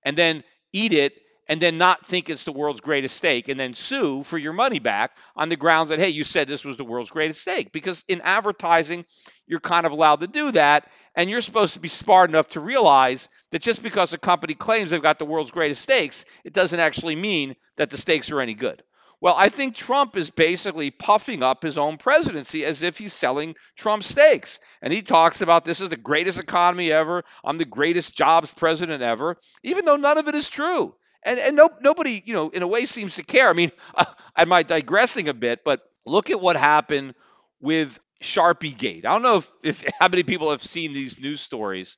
[0.04, 1.14] and then eat it
[1.48, 4.80] and then not think it's the world's greatest steak and then sue for your money
[4.80, 7.72] back on the grounds that, hey, you said this was the world's greatest steak.
[7.72, 9.06] Because in advertising,
[9.48, 10.90] you're kind of allowed to do that.
[11.16, 14.92] And you're supposed to be smart enough to realize that just because a company claims
[14.92, 18.54] they've got the world's greatest steaks, it doesn't actually mean that the steaks are any
[18.54, 18.84] good.
[19.20, 23.56] Well, I think Trump is basically puffing up his own presidency as if he's selling
[23.76, 24.60] Trump steaks.
[24.80, 27.24] And he talks about this is the greatest economy ever.
[27.44, 30.94] I'm the greatest jobs president ever, even though none of it is true
[31.28, 33.50] and and no, nobody, you know, in a way seems to care.
[33.50, 37.16] I mean, uh, I might digressing a bit, but look at what happened
[37.60, 39.06] with Sharpie Gate.
[39.06, 41.98] I don't know if, if how many people have seen these news stories,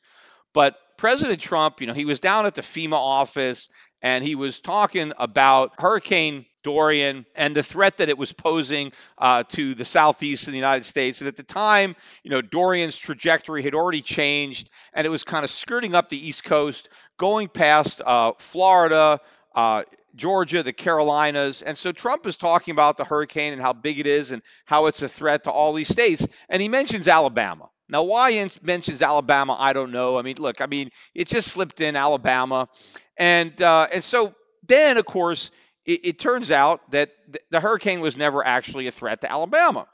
[0.54, 3.70] but President Trump, you know, he was down at the FEMA office
[4.02, 9.44] and he was talking about Hurricane Dorian and the threat that it was posing uh,
[9.50, 11.22] to the southeast of the United States.
[11.22, 15.44] And at the time, you know, Dorian's trajectory had already changed, and it was kind
[15.44, 19.20] of skirting up the East Coast, going past uh, Florida,
[19.56, 19.84] uh,
[20.16, 21.62] Georgia, the Carolinas.
[21.62, 24.88] And so Trump is talking about the hurricane and how big it is and how
[24.88, 26.28] it's a threat to all these states.
[26.50, 27.70] And he mentions Alabama.
[27.88, 30.18] Now, why he mentions Alabama, I don't know.
[30.18, 32.70] I mean, look, I mean, it just slipped in Alabama,
[33.18, 34.36] and uh, and so
[34.68, 35.50] then, of course,
[35.90, 39.88] it, it turns out that th- the hurricane was never actually a threat to Alabama.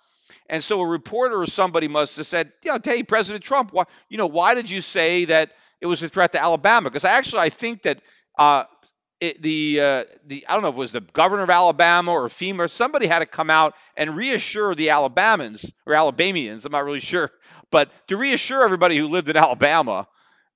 [0.49, 4.17] And so a reporter or somebody must have said, "Yeah, hey, President Trump, why, you
[4.17, 7.49] know, why did you say that it was a threat to Alabama?" Because actually, I
[7.49, 8.01] think that
[8.38, 8.65] uh,
[9.21, 12.27] it, the uh, the I don't know if it was the governor of Alabama or
[12.27, 16.65] FEMA somebody had to come out and reassure the Alabamans or Alabamians.
[16.65, 17.31] I'm not really sure,
[17.71, 20.08] but to reassure everybody who lived in Alabama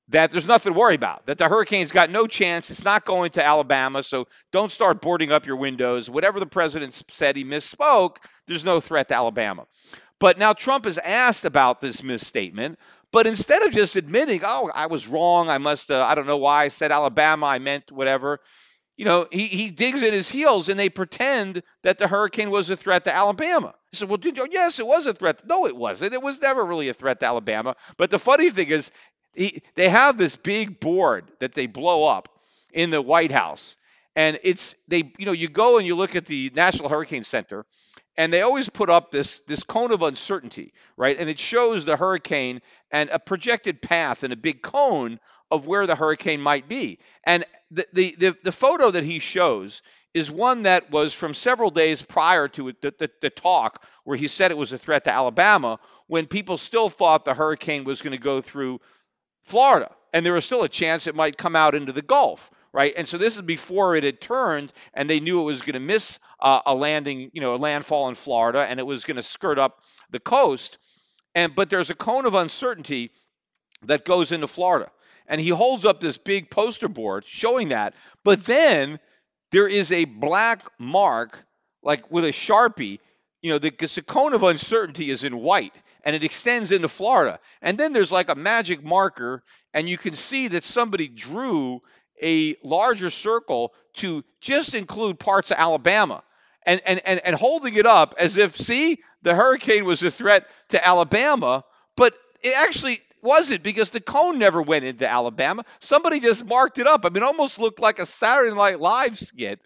[0.09, 2.69] that there's nothing to worry about, that the hurricane's got no chance.
[2.71, 6.09] It's not going to Alabama, so don't start boarding up your windows.
[6.09, 8.17] Whatever the president said, he misspoke.
[8.47, 9.67] There's no threat to Alabama.
[10.19, 12.79] But now Trump is asked about this misstatement,
[13.11, 16.37] but instead of just admitting, oh, I was wrong, I must, uh, I don't know
[16.37, 18.39] why I said Alabama, I meant whatever,
[18.99, 22.69] you know, he, he digs in his heels and they pretend that the hurricane was
[22.69, 23.73] a threat to Alabama.
[23.91, 25.41] He said, well, did yes, it was a threat.
[25.47, 26.13] No, it wasn't.
[26.13, 27.77] It was never really a threat to Alabama.
[27.95, 28.91] But the funny thing is,
[29.33, 32.29] he, they have this big board that they blow up
[32.71, 33.75] in the White House.
[34.15, 37.65] And it's they, you know, you go and you look at the National Hurricane Center,
[38.17, 41.17] and they always put up this this cone of uncertainty, right?
[41.17, 42.61] And it shows the hurricane
[42.91, 45.19] and a projected path and a big cone
[45.51, 46.99] of where the hurricane might be.
[47.23, 49.81] And the the the, the photo that he shows
[50.13, 54.27] is one that was from several days prior to the, the, the, talk where he
[54.27, 58.17] said it was a threat to Alabama when people still thought the hurricane was going
[58.17, 58.79] to go through
[59.49, 62.93] Florida and there was still a chance it might come out into the Gulf right?
[62.95, 65.79] And so this is before it had turned, and they knew it was going to
[65.79, 69.23] miss uh, a landing, you know, a landfall in Florida, and it was going to
[69.23, 69.79] skirt up
[70.11, 70.77] the coast.
[71.35, 73.11] And but there's a cone of uncertainty
[73.83, 74.91] that goes into Florida,
[75.27, 77.93] and he holds up this big poster board showing that.
[78.23, 78.99] But then
[79.51, 81.45] there is a black mark,
[81.83, 82.99] like with a sharpie.
[83.41, 87.39] You know, the, the cone of uncertainty is in white, and it extends into Florida.
[87.61, 91.81] And then there's like a magic marker, and you can see that somebody drew
[92.21, 96.23] a larger circle to just include parts of Alabama
[96.65, 100.47] and, and, and, and holding it up as if, see, the hurricane was a threat
[100.69, 101.63] to Alabama,
[101.95, 105.65] but it actually wasn't because the cone never went into Alabama.
[105.79, 107.05] Somebody just marked it up.
[107.05, 109.59] I mean, almost looked like a Saturday Night Live skit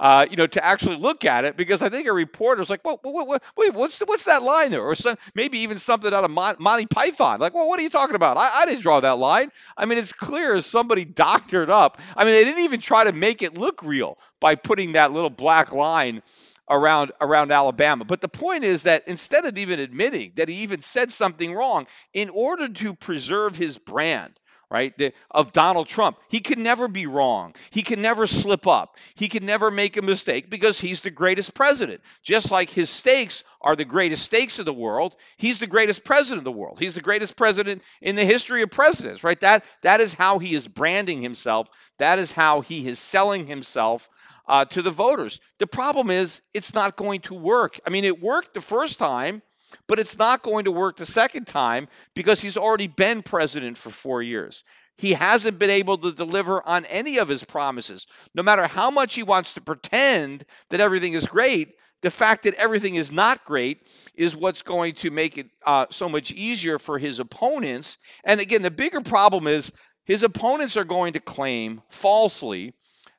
[0.00, 2.82] uh, you know, to actually look at it because I think a reporter was like,
[2.84, 4.82] well, wait, wait, wait what's what's that line there?
[4.82, 7.38] Or some, maybe even something out of Monty Python.
[7.38, 8.38] Like, well, what are you talking about?
[8.38, 9.52] I, I didn't draw that line.
[9.76, 12.00] I mean, it's clear as somebody doctored up.
[12.16, 15.30] I mean, they didn't even try to make it look real by putting that little
[15.30, 16.22] black line
[16.70, 18.06] around around Alabama.
[18.06, 21.86] But the point is that instead of even admitting that he even said something wrong,
[22.14, 24.32] in order to preserve his brand,
[24.70, 26.18] right, the, of Donald Trump.
[26.28, 27.54] He can never be wrong.
[27.70, 28.96] He can never slip up.
[29.14, 32.00] He can never make a mistake because he's the greatest president.
[32.22, 36.38] Just like his steaks are the greatest steaks of the world, he's the greatest president
[36.38, 36.78] of the world.
[36.78, 39.40] He's the greatest president in the history of presidents, right?
[39.40, 41.68] That that is how he is branding himself.
[41.98, 44.08] That is how he is selling himself
[44.46, 45.40] uh, to the voters.
[45.58, 47.80] The problem is it's not going to work.
[47.86, 49.42] I mean, it worked the first time
[49.86, 53.90] but it's not going to work the second time because he's already been president for
[53.90, 54.64] four years.
[54.96, 58.06] He hasn't been able to deliver on any of his promises.
[58.34, 62.54] No matter how much he wants to pretend that everything is great, the fact that
[62.54, 66.98] everything is not great is what's going to make it uh, so much easier for
[66.98, 67.98] his opponents.
[68.24, 69.72] And again, the bigger problem is
[70.04, 72.74] his opponents are going to claim falsely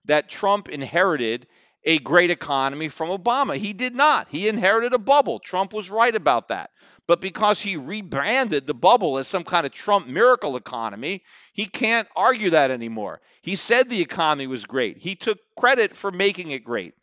[0.06, 1.48] that Trump inherited
[1.84, 3.56] a great economy from Obama.
[3.58, 4.28] He did not.
[4.30, 5.40] He inherited a bubble.
[5.40, 6.72] Trump was right about that.
[7.08, 12.08] But because he rebranded the bubble as some kind of Trump miracle economy, he can't
[12.16, 13.22] argue that anymore.
[13.42, 14.98] He said the economy was great.
[14.98, 16.94] He took credit for making it great.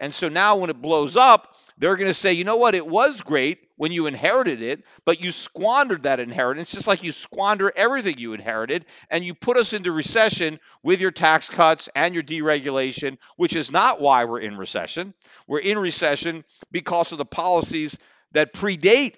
[0.00, 2.86] And so now when it blows up, they're going to say, you know what, it
[2.86, 7.72] was great when you inherited it, but you squandered that inheritance, just like you squander
[7.74, 12.22] everything you inherited, and you put us into recession with your tax cuts and your
[12.22, 15.14] deregulation, which is not why we're in recession.
[15.46, 17.96] We're in recession because of the policies
[18.32, 19.14] that predate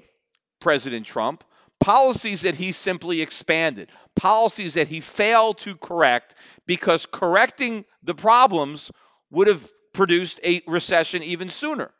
[0.60, 1.44] President Trump,
[1.80, 6.34] policies that he simply expanded, policies that he failed to correct
[6.66, 8.90] because correcting the problems
[9.30, 11.90] would have produced a recession even sooner.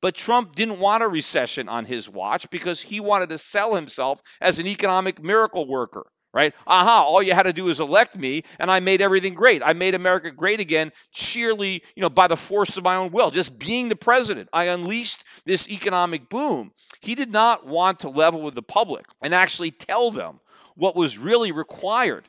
[0.00, 4.22] But Trump didn't want a recession on his watch because he wanted to sell himself
[4.40, 6.54] as an economic miracle worker, right?
[6.66, 9.62] Aha, all you had to do is elect me and I made everything great.
[9.64, 13.30] I made America great again sheerly, you know, by the force of my own will,
[13.30, 14.48] just being the president.
[14.52, 16.72] I unleashed this economic boom.
[17.00, 20.40] He did not want to level with the public and actually tell them
[20.76, 22.26] what was really required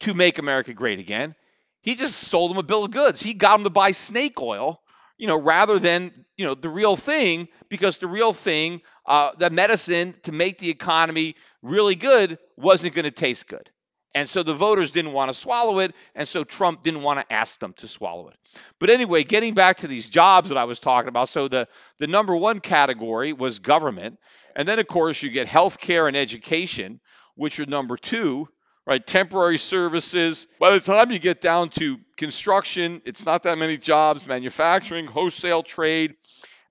[0.00, 1.34] to make America great again.
[1.82, 3.22] He just sold them a bill of goods.
[3.22, 4.79] He got them to buy snake oil
[5.20, 9.50] you know, rather than, you know, the real thing, because the real thing, uh, the
[9.50, 13.70] medicine to make the economy really good wasn't going to taste good.
[14.14, 17.32] And so the voters didn't want to swallow it, and so Trump didn't want to
[17.32, 18.36] ask them to swallow it.
[18.78, 22.06] But anyway, getting back to these jobs that I was talking about, so the, the
[22.06, 24.18] number one category was government.
[24.56, 26.98] And then, of course, you get healthcare and education,
[27.34, 28.48] which are number two
[28.90, 29.06] right?
[29.06, 30.48] Temporary services.
[30.58, 35.62] By the time you get down to construction, it's not that many jobs, manufacturing, wholesale
[35.62, 36.16] trade.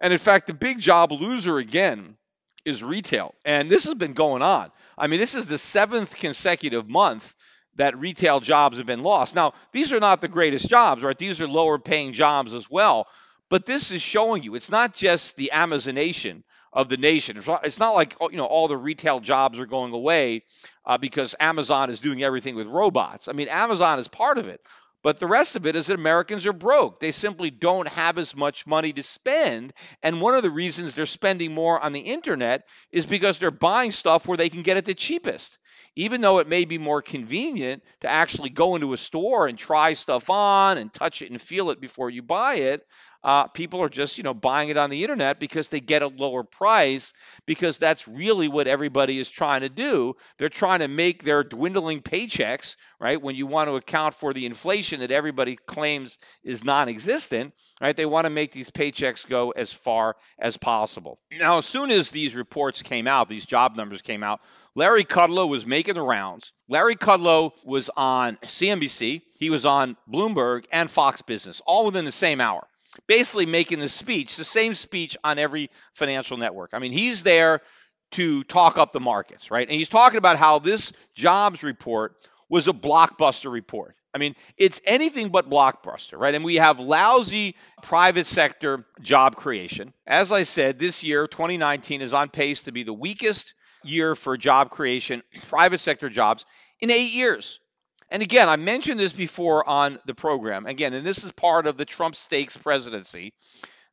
[0.01, 2.17] And in fact, the big job loser again
[2.65, 3.33] is retail.
[3.45, 4.69] And this has been going on.
[4.97, 7.33] I mean, this is the seventh consecutive month
[7.75, 9.33] that retail jobs have been lost.
[9.33, 11.17] Now, these are not the greatest jobs, right?
[11.17, 13.07] These are lower paying jobs as well.
[13.47, 16.43] But this is showing you it's not just the Amazonation
[16.73, 17.41] of the nation.
[17.63, 20.43] It's not like you know all the retail jobs are going away
[20.85, 23.27] uh, because Amazon is doing everything with robots.
[23.27, 24.61] I mean, Amazon is part of it,
[25.03, 26.99] but the rest of it is that Americans are broke.
[26.99, 31.05] They simply don't have as much money to spend, and one of the reasons they're
[31.05, 34.85] spending more on the internet is because they're buying stuff where they can get it
[34.85, 35.57] the cheapest.
[35.95, 39.93] even though it may be more convenient to actually go into a store and try
[39.93, 42.85] stuff on and touch it and feel it before you buy it,
[43.23, 46.07] uh, people are just you know buying it on the internet because they get a
[46.07, 47.13] lower price
[47.45, 50.15] because that's really what everybody is trying to do.
[50.37, 54.45] They're trying to make their dwindling paychecks right when you want to account for the
[54.45, 59.71] inflation that everybody claims is non-existent right they want to make these paychecks go as
[59.71, 61.19] far as possible.
[61.31, 64.39] Now as soon as these reports came out these job numbers came out
[64.75, 66.53] Larry Kudlow was making the rounds.
[66.69, 72.11] Larry Kudlow was on CNBC, he was on Bloomberg and Fox Business, all within the
[72.11, 72.65] same hour
[73.07, 76.71] basically making the speech, the same speech on every financial network.
[76.73, 77.61] I mean, he's there
[78.11, 79.67] to talk up the markets, right?
[79.67, 82.15] And he's talking about how this jobs report
[82.49, 83.95] was a blockbuster report.
[84.13, 86.33] I mean, it's anything but blockbuster, right?
[86.33, 89.93] And we have lousy private sector job creation.
[90.07, 94.35] As I said, this year, 2019, is on pace to be the weakest year for
[94.35, 96.45] job creation, private sector jobs,
[96.79, 97.59] in eight years.
[98.11, 100.65] And again, I mentioned this before on the program.
[100.65, 103.33] Again, and this is part of the Trump steaks presidency,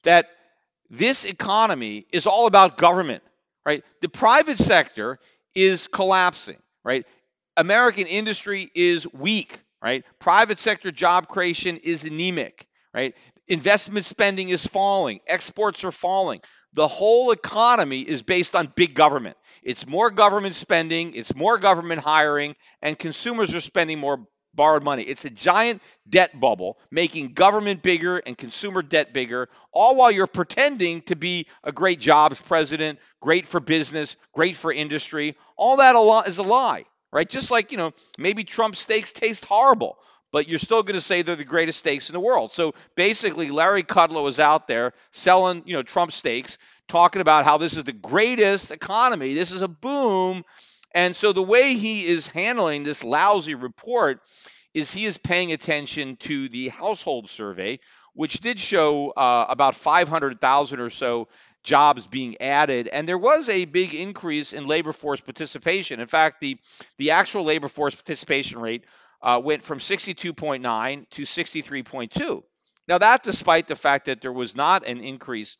[0.05, 0.29] that
[0.89, 3.23] this economy is all about government,
[3.65, 3.85] right?
[4.01, 5.19] The private sector
[5.55, 7.05] is collapsing, right?
[7.57, 10.05] American industry is weak, right?
[10.19, 13.15] Private sector job creation is anemic, right?
[13.49, 16.41] Investment spending is falling, exports are falling.
[16.77, 19.39] The whole economy is based on big government.
[19.63, 25.03] It's more government spending, it's more government hiring, and consumers are spending more borrowed money.
[25.03, 30.27] It's a giant debt bubble, making government bigger and consumer debt bigger, all while you're
[30.27, 35.35] pretending to be a great jobs president, great for business, great for industry.
[35.57, 37.29] All that is a lot is a lie, right?
[37.29, 39.97] Just like, you know, maybe Trump steaks taste horrible
[40.33, 42.53] but you're still going to say they're the greatest steaks in the world.
[42.53, 46.59] So basically, Larry Kudlow is out there selling, you know, Trump steaks,
[46.89, 49.35] talking about how this is the greatest economy.
[49.35, 50.45] This is a boom.
[50.95, 54.21] And so the way he is handling this lousy report
[54.75, 57.81] is he is paying attention to the household survey,
[58.15, 61.29] which did show uh, about 500,000 or so
[61.67, 66.01] jobs being added, and there was a big increase in labor force participation.
[66.01, 66.57] In fact, the
[66.97, 68.85] the actual labor force participation rate
[69.23, 72.43] uh, went from 62.9 to 63.2.
[72.89, 75.57] Now, that despite the fact that there was not an increase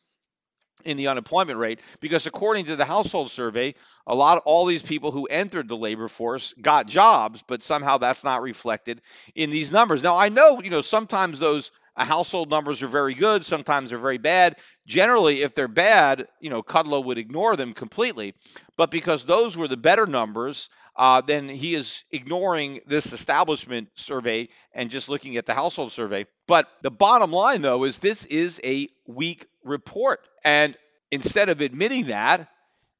[0.85, 3.73] in the unemployment rate because according to the household survey
[4.05, 7.97] a lot of all these people who entered the labor force got jobs but somehow
[7.97, 9.01] that's not reflected
[9.33, 11.71] in these numbers now i know you know sometimes those
[12.05, 16.61] household numbers are very good sometimes they're very bad generally if they're bad you know
[16.61, 18.33] kudlow would ignore them completely
[18.75, 24.49] but because those were the better numbers uh, then he is ignoring this establishment survey
[24.73, 26.25] and just looking at the household survey.
[26.47, 30.27] But the bottom line, though, is this is a weak report.
[30.43, 30.75] And
[31.11, 32.49] instead of admitting that,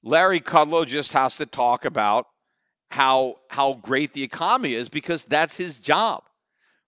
[0.03, 2.27] Larry Kudlow just has to talk about
[2.89, 6.23] how how great the economy is because that's his job,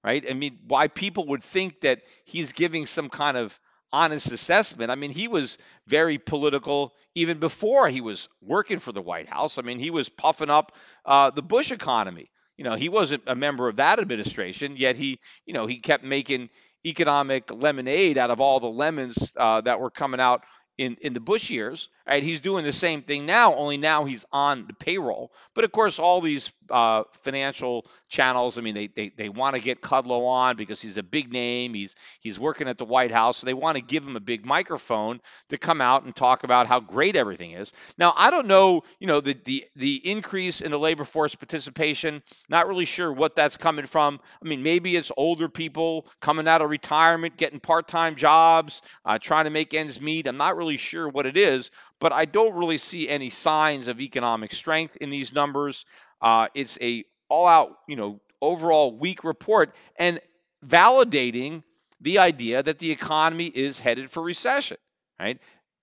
[0.03, 0.25] right?
[0.29, 3.59] I mean, why people would think that he's giving some kind of
[3.91, 4.91] honest assessment.
[4.91, 9.57] I mean, he was very political even before he was working for the White House.
[9.57, 10.73] I mean, he was puffing up
[11.05, 12.29] uh, the Bush economy.
[12.57, 16.03] You know, he wasn't a member of that administration, yet he, you know, he kept
[16.03, 16.49] making
[16.85, 20.43] economic lemonade out of all the lemons uh, that were coming out
[20.79, 21.89] in, in the Bush years.
[22.07, 22.23] Right?
[22.23, 25.31] He's doing the same thing now, only now he's on the payroll.
[25.53, 29.61] But of course, all these uh, financial channels, I mean, they, they, they want to
[29.61, 31.75] get Kudlow on because he's a big name.
[31.75, 34.45] He's he's working at the White House, so they want to give him a big
[34.45, 37.73] microphone to come out and talk about how great everything is.
[37.97, 42.23] Now, I don't know, you know, the the the increase in the labor force participation.
[42.47, 44.19] Not really sure what that's coming from.
[44.43, 49.45] I mean, maybe it's older people coming out of retirement, getting part-time jobs, uh, trying
[49.45, 50.27] to make ends meet.
[50.27, 53.99] I'm not really sure what it is but I don't really see any signs of
[53.99, 55.85] economic strength in these numbers.
[56.21, 60.19] Uh, it's a all-out, you know, overall weak report and
[60.65, 61.63] validating
[62.01, 64.77] the idea that the economy is headed for recession.
[65.19, 65.39] Right?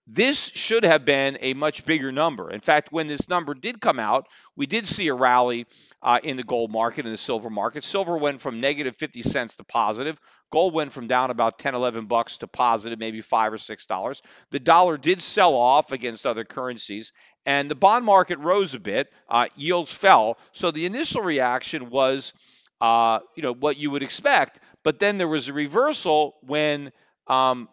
[0.06, 2.50] This should have been a much bigger number.
[2.50, 5.66] In fact, when this number did come out, we did see a rally
[6.00, 7.82] uh, in the gold market and the silver market.
[7.82, 10.16] Silver went from negative 50 cents to positive.
[10.52, 14.22] Gold went from down about 10, 11 bucks to positive, maybe five or six dollars.
[14.52, 17.12] The dollar did sell off against other currencies,
[17.44, 19.08] and the bond market rose a bit.
[19.28, 20.38] Uh, yields fell.
[20.52, 22.32] So the initial reaction was,
[22.80, 24.60] uh, you know, what you would expect.
[24.84, 26.92] But then there was a reversal when
[27.26, 27.68] um,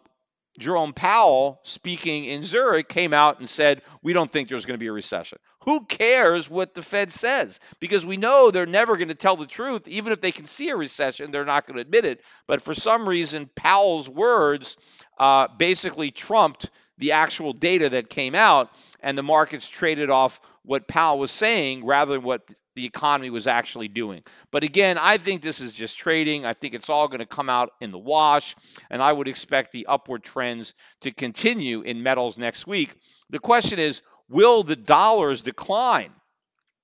[0.58, 4.82] Jerome Powell, speaking in Zurich, came out and said, We don't think there's going to
[4.82, 5.38] be a recession.
[5.64, 7.58] Who cares what the Fed says?
[7.80, 9.88] Because we know they're never going to tell the truth.
[9.88, 12.20] Even if they can see a recession, they're not going to admit it.
[12.46, 14.76] But for some reason, Powell's words
[15.18, 20.86] uh, basically trumped the actual data that came out, and the markets traded off what
[20.86, 24.22] Powell was saying rather than what the economy was actually doing.
[24.50, 26.44] But again, I think this is just trading.
[26.44, 28.54] I think it's all going to come out in the wash,
[28.90, 32.94] and I would expect the upward trends to continue in metals next week.
[33.30, 36.12] The question is, will the dollars decline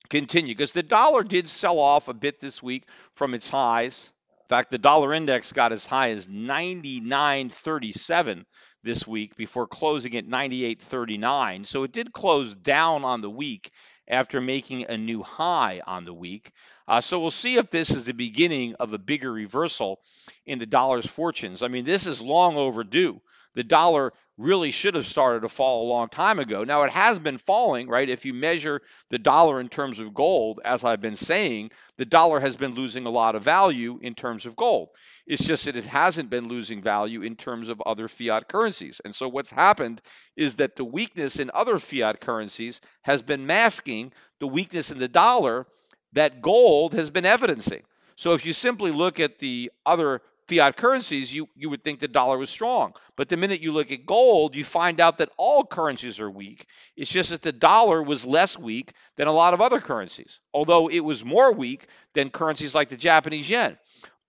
[0.08, 0.54] continue?
[0.54, 4.10] Because the dollar did sell off a bit this week from its highs.
[4.44, 8.44] In fact, the dollar index got as high as 99.37
[8.82, 11.66] this week before closing at 98.39.
[11.66, 13.70] So it did close down on the week
[14.10, 16.52] after making a new high on the week.
[16.86, 20.00] Uh, so we'll see if this is the beginning of a bigger reversal
[20.44, 21.62] in the dollar's fortunes.
[21.62, 23.20] I mean, this is long overdue.
[23.54, 26.64] The dollar really should have started to fall a long time ago.
[26.64, 28.08] Now it has been falling, right?
[28.08, 28.80] If you measure
[29.10, 33.04] the dollar in terms of gold, as I've been saying, the dollar has been losing
[33.04, 34.88] a lot of value in terms of gold.
[35.26, 39.00] It's just that it hasn't been losing value in terms of other fiat currencies.
[39.04, 40.00] And so what's happened
[40.36, 45.06] is that the weakness in other fiat currencies has been masking the weakness in the
[45.06, 45.66] dollar
[46.14, 47.82] that gold has been evidencing.
[48.16, 52.08] So if you simply look at the other fiat currencies, you, you would think the
[52.08, 52.94] dollar was strong.
[53.16, 56.66] But the minute you look at gold, you find out that all currencies are weak.
[56.96, 60.88] It's just that the dollar was less weak than a lot of other currencies, although
[60.88, 63.78] it was more weak than currencies like the Japanese yen.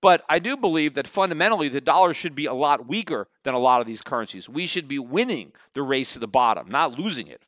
[0.01, 3.59] But I do believe that fundamentally the dollar should be a lot weaker than a
[3.59, 4.49] lot of these currencies.
[4.49, 7.41] We should be winning the race to the bottom, not losing it.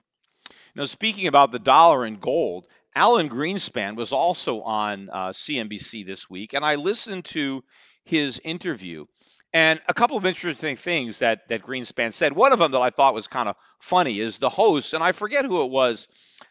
[0.75, 6.29] Now, speaking about the dollar and gold, Alan Greenspan was also on uh, CNBC this
[6.29, 7.63] week, and I listened to
[8.03, 9.05] his interview.
[9.53, 12.33] And a couple of interesting things that that Greenspan said.
[12.33, 15.11] One of them that I thought was kind of funny is the host, and I
[15.11, 16.07] forget who it was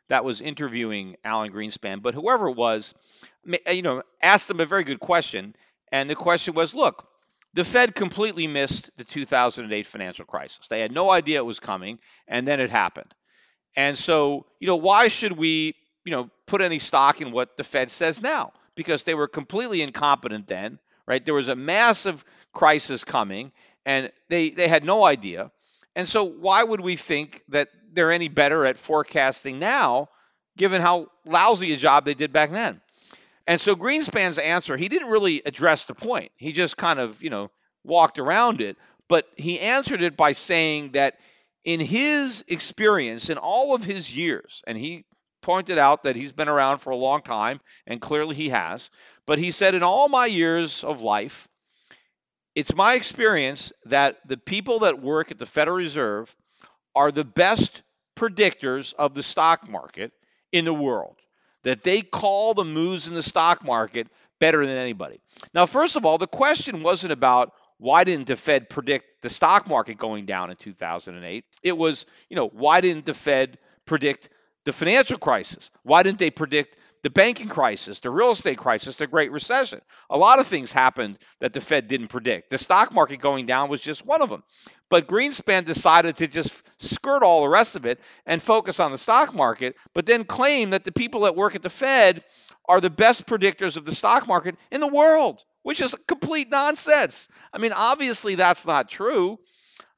[0.09, 2.95] that was interviewing Alan Greenspan, but whoever it was,
[3.71, 5.57] you know, asked him a very good question,
[5.91, 7.09] and the question was, look,
[7.55, 10.69] the Fed completely missed the 2008 financial crisis.
[10.69, 11.99] They had no idea it was coming,
[12.29, 13.13] and then it happened.
[13.77, 15.75] And so, you know, why should we,
[16.05, 18.53] you know, put any stock in what the Fed says now?
[18.75, 21.25] Because they were completely incompetent then right?
[21.25, 23.53] There was a massive crisis coming,
[23.85, 25.51] and they they had no idea.
[25.95, 30.09] And so, why would we think that they're any better at forecasting now,
[30.57, 32.81] given how lousy a job they did back then?
[33.47, 36.33] And so, Greenspan's answer, he didn't really address the point.
[36.37, 37.51] He just kind of, you know,
[37.85, 38.77] walked around it.
[39.09, 41.19] But he answered it by saying that
[41.65, 45.05] in his experience, in all of his years, and he
[45.43, 48.91] pointed out that he's been around for a long time, and clearly he has.
[49.27, 51.49] But he said, in all my years of life,
[52.55, 56.35] it's my experience that the people that work at the Federal Reserve
[56.95, 57.83] are the best
[58.17, 60.13] predictors of the stock market
[60.53, 61.17] in the world,
[61.65, 64.07] that they call the moves in the stock market
[64.39, 65.21] better than anybody.
[65.55, 69.67] Now, first of all, the question wasn't about why didn't the Fed predict the stock
[69.67, 71.45] market going down in 2008?
[71.63, 74.29] It was, you know, why didn't the Fed predict
[74.65, 75.71] the financial crisis?
[75.83, 79.81] Why didn't they predict the banking crisis, the real estate crisis, the Great Recession?
[80.11, 82.51] A lot of things happened that the Fed didn't predict.
[82.51, 84.43] The stock market going down was just one of them.
[84.89, 88.99] But Greenspan decided to just skirt all the rest of it and focus on the
[88.99, 92.23] stock market, but then claim that the people that work at the Fed
[92.69, 97.29] are the best predictors of the stock market in the world, which is complete nonsense.
[97.53, 99.39] I mean, obviously that's not true.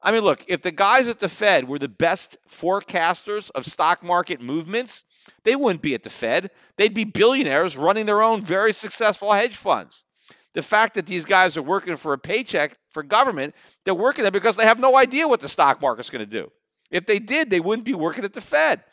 [0.05, 4.03] I mean, look, if the guys at the Fed were the best forecasters of stock
[4.03, 5.03] market movements,
[5.43, 6.51] they wouldn't be at the Fed.
[6.77, 10.05] They'd be billionaires running their own very successful hedge funds.
[10.53, 14.31] The fact that these guys are working for a paycheck for government, they're working there
[14.31, 16.51] because they have no idea what the stock market's going to do.
[16.91, 18.83] If they did, they wouldn't be working at the Fed.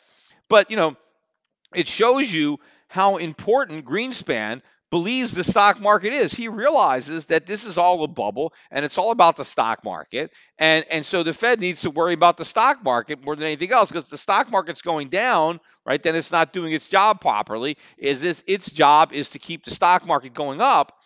[0.49, 0.97] But, you know,
[1.75, 6.31] it shows you how important Greenspan believes the stock market is.
[6.31, 10.31] He realizes that this is all a bubble and it's all about the stock market.
[10.59, 13.71] And, and so the Fed needs to worry about the stock market more than anything
[13.71, 16.03] else because if the stock market's going down, right?
[16.03, 17.75] Then it's not doing its job properly.
[17.97, 21.01] Is this, its job is to keep the stock market going up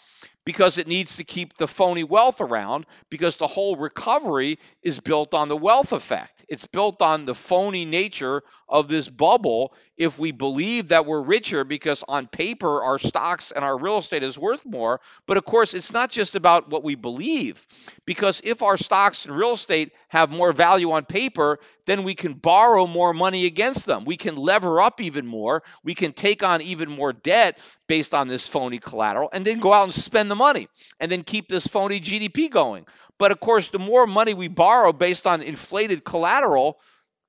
[0.47, 5.33] because it needs to keep the phony wealth around because the whole recovery is built
[5.33, 6.45] on the wealth effect.
[6.47, 9.73] It's built on the phony nature of this bubble.
[9.97, 14.23] If we believe that we're richer because on paper our stocks and our real estate
[14.23, 17.67] is worth more, but of course it's not just about what we believe
[18.05, 22.33] because if our stocks and real estate have more value on paper, then we can
[22.33, 24.05] borrow more money against them.
[24.05, 25.63] We can lever up even more.
[25.83, 27.57] We can take on even more debt
[27.87, 30.67] based on this phony collateral and then go out and spend the money
[30.99, 32.85] and then keep this phony GDP going.
[33.17, 36.77] But of course, the more money we borrow based on inflated collateral,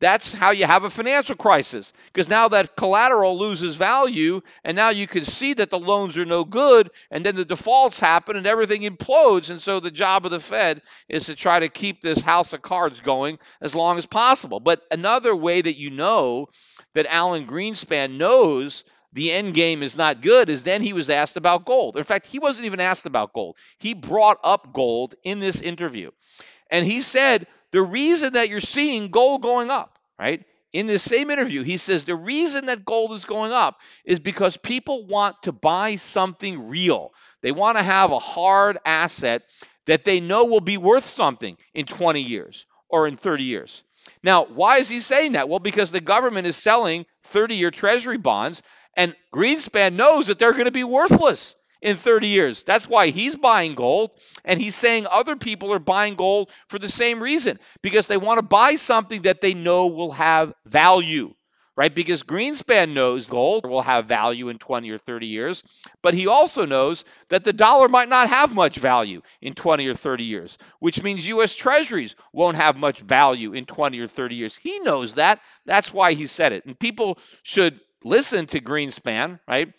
[0.01, 4.91] that's how you have a financial crisis because now that collateral loses value and now
[4.91, 8.47] you can see that the loans are no good and then the defaults happen and
[8.47, 12.23] everything implodes and so the job of the Fed is to try to keep this
[12.23, 14.61] house of cards going as long as possible.
[14.61, 16.49] But another way that you know
[16.95, 21.37] that Alan Greenspan knows the end game is not good is then he was asked
[21.37, 21.97] about gold.
[21.97, 23.57] In fact, he wasn't even asked about gold.
[23.79, 26.11] He brought up gold in this interview.
[26.71, 30.45] And he said, the reason that you're seeing gold going up, right?
[30.73, 34.57] In this same interview, he says the reason that gold is going up is because
[34.57, 37.13] people want to buy something real.
[37.43, 39.43] They want to have a hard asset
[39.87, 43.83] that they know will be worth something in 20 years or in 30 years.
[44.23, 45.49] Now, why is he saying that?
[45.49, 48.63] Well, because the government is selling 30 year treasury bonds,
[48.95, 52.65] and Greenspan knows that they're going to be worthless in 30 years.
[52.65, 54.15] That's why he's buying gold.
[54.45, 58.39] And he's saying other people are buying gold for the same reason because they want
[58.39, 61.35] to buy something that they know will have value,
[61.77, 61.95] right?
[61.95, 65.63] Because Greenspan knows gold will have value in 20 or 30 years,
[66.03, 69.95] but he also knows that the dollar might not have much value in 20 or
[69.95, 71.55] 30 years, which means U.S.
[71.55, 74.57] treasuries won't have much value in 20 or 30 years.
[74.57, 75.41] He knows that.
[75.67, 76.67] That's why he said it.
[76.67, 79.73] And people should listen to Greenspan, right?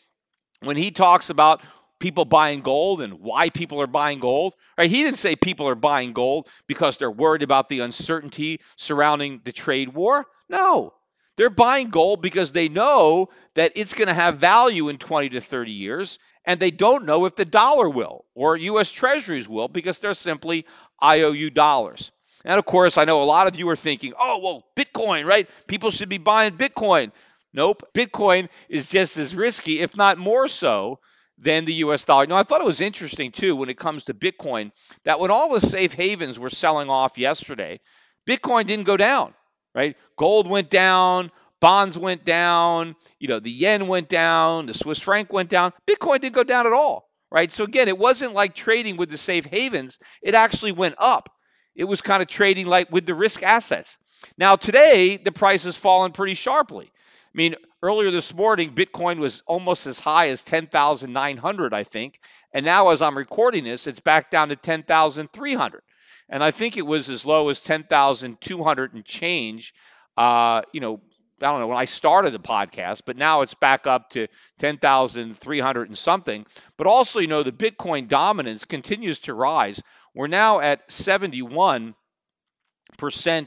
[0.61, 1.61] When he talks about
[1.99, 4.55] people buying gold and why people are buying gold.
[4.77, 4.89] Right?
[4.89, 9.51] He didn't say people are buying gold because they're worried about the uncertainty surrounding the
[9.51, 10.25] trade war.
[10.49, 10.93] No.
[11.35, 15.41] They're buying gold because they know that it's going to have value in 20 to
[15.41, 19.99] 30 years and they don't know if the dollar will or US treasuries will because
[19.99, 20.65] they're simply
[21.03, 22.11] IOU dollars.
[22.45, 25.49] And of course, I know a lot of you are thinking, "Oh, well, Bitcoin, right?
[25.67, 27.11] People should be buying Bitcoin."
[27.53, 27.83] Nope.
[27.93, 30.99] Bitcoin is just as risky, if not more so,
[31.41, 32.27] than the US dollar.
[32.27, 34.71] Now, I thought it was interesting too when it comes to Bitcoin
[35.05, 37.79] that when all the safe havens were selling off yesterday,
[38.27, 39.33] Bitcoin didn't go down,
[39.73, 39.95] right?
[40.17, 41.31] Gold went down,
[41.61, 45.71] bonds went down, you know, the yen went down, the Swiss franc went down.
[45.87, 47.51] Bitcoin didn't go down at all, right?
[47.51, 51.29] So again, it wasn't like trading with the safe havens, it actually went up.
[51.75, 53.97] It was kind of trading like with the risk assets.
[54.37, 56.91] Now, today, the price has fallen pretty sharply.
[56.91, 62.19] I mean, earlier this morning, Bitcoin was almost as high as 10,900, I think.
[62.53, 65.81] And now, as I'm recording this, it's back down to 10,300.
[66.29, 69.73] And I think it was as low as 10,200 and change,
[70.17, 71.01] uh, you know,
[71.41, 74.27] I don't know when I started the podcast, but now it's back up to
[74.59, 76.45] 10,300 and something.
[76.77, 79.81] But also, you know, the Bitcoin dominance continues to rise.
[80.13, 81.93] We're now at 71%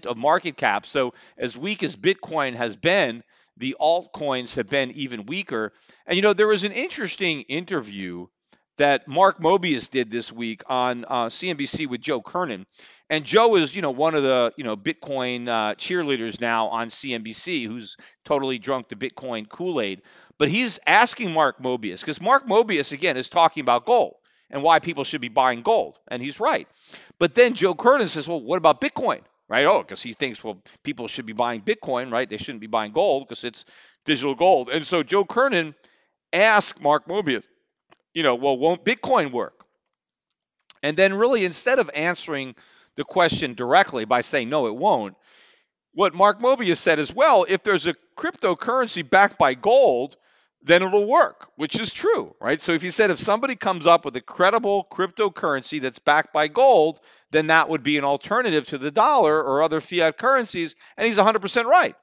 [0.07, 0.87] of market cap.
[0.87, 3.23] So, as weak as Bitcoin has been,
[3.57, 5.73] the altcoins have been even weaker.
[6.07, 8.27] And you know, there was an interesting interview
[8.79, 12.65] that Mark Mobius did this week on uh, CNBC with Joe Kernen.
[13.11, 16.89] And Joe is, you know, one of the, you know, Bitcoin uh, cheerleaders now on
[16.89, 20.01] CNBC who's totally drunk the Bitcoin Kool-Aid.
[20.39, 24.15] But he's asking Mark Mobius because Mark Mobius again is talking about gold
[24.51, 26.69] and why people should be buying gold, and he's right.
[27.19, 29.21] But then Joe Kernen says, "Well, what about Bitcoin?"
[29.53, 29.67] Right?
[29.67, 32.29] Oh, because he thinks, well, people should be buying Bitcoin, right?
[32.29, 33.67] They shouldn't be buying gold because it's
[34.07, 34.71] digital gold.
[34.71, 35.75] And so Joe Kernen
[36.33, 37.47] asked Mark Mobius,
[38.15, 39.67] you know, well, won't Bitcoin work?
[40.83, 42.55] And then, really, instead of answering
[42.97, 45.17] the question directly by saying, no, it won't,
[45.93, 50.17] what Mark Mobius said as well, if there's a cryptocurrency backed by gold,
[50.65, 52.61] then it'll work, which is true, right?
[52.63, 56.49] So if you said if somebody comes up with a credible cryptocurrency that's backed by
[56.49, 57.01] gold,
[57.31, 61.19] then that would be an alternative to the dollar or other fiat currencies, and he's
[61.19, 61.97] 100% right.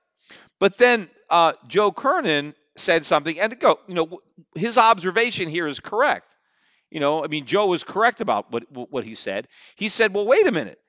[0.60, 4.20] But then uh, Joe Kernen said something, and go, you know,
[4.56, 6.36] his observation here is correct.
[6.90, 9.48] You know, I mean, Joe was correct about what what he said.
[9.76, 10.80] He said, well, wait a minute,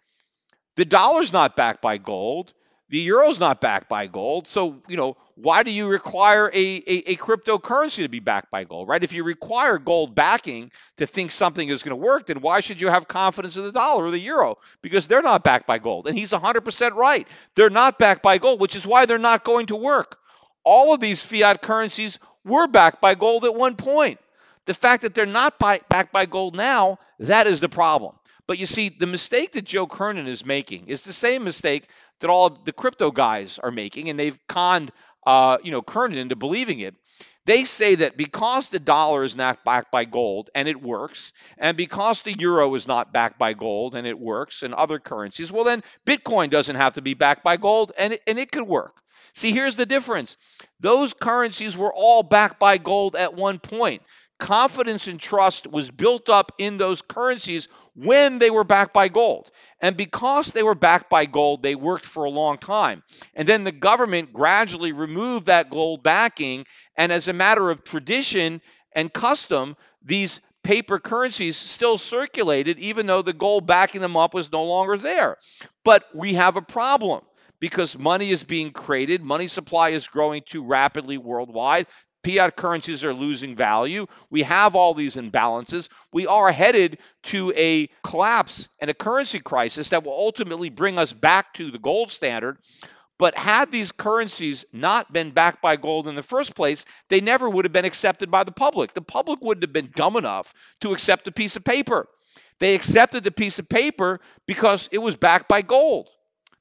[0.77, 2.55] the dollar's not backed by gold.
[2.91, 4.49] The euro's not backed by gold.
[4.49, 8.65] So, you know, why do you require a, a, a, cryptocurrency to be backed by
[8.65, 9.03] gold, right?
[9.03, 12.81] If you require gold backing to think something is going to work, then why should
[12.81, 14.57] you have confidence in the dollar or the euro?
[14.83, 16.09] Because they're not backed by gold.
[16.09, 17.27] And he's 100% right.
[17.55, 20.19] They're not backed by gold, which is why they're not going to work.
[20.65, 24.19] All of these fiat currencies were backed by gold at one point.
[24.67, 28.15] The fact that they're not by, backed by gold now, that is the problem.
[28.51, 31.87] But you see, the mistake that Joe Kernen is making is the same mistake
[32.19, 34.91] that all the crypto guys are making, and they've conned
[35.25, 36.97] uh, you know Kernen into believing it.
[37.47, 41.77] They say that because the dollar is not backed by gold and it works, and
[41.77, 45.63] because the euro is not backed by gold and it works, and other currencies, well
[45.63, 49.01] then Bitcoin doesn't have to be backed by gold and it, and it could work.
[49.33, 50.37] See, here's the difference.
[50.81, 54.03] Those currencies were all backed by gold at one point
[54.41, 59.51] confidence and trust was built up in those currencies when they were backed by gold.
[59.81, 63.05] And because they were backed by gold, they worked for a long time.
[63.35, 66.65] And then the government gradually removed that gold backing.
[66.97, 68.61] And as a matter of tradition
[68.93, 74.51] and custom, these paper currencies still circulated, even though the gold backing them up was
[74.51, 75.37] no longer there.
[75.85, 77.23] But we have a problem
[77.61, 81.87] because money is being created, money supply is growing too rapidly worldwide.
[82.25, 84.07] Fiat currencies are losing value.
[84.31, 85.89] We have all these imbalances.
[86.13, 91.13] We are headed to a collapse and a currency crisis that will ultimately bring us
[91.13, 92.59] back to the gold standard.
[93.19, 97.49] But had these currencies not been backed by gold in the first place, they never
[97.49, 98.95] would have been accepted by the public.
[98.95, 102.09] The public wouldn't have been dumb enough to accept a piece of paper.
[102.61, 106.09] They accepted the piece of paper because it was backed by gold.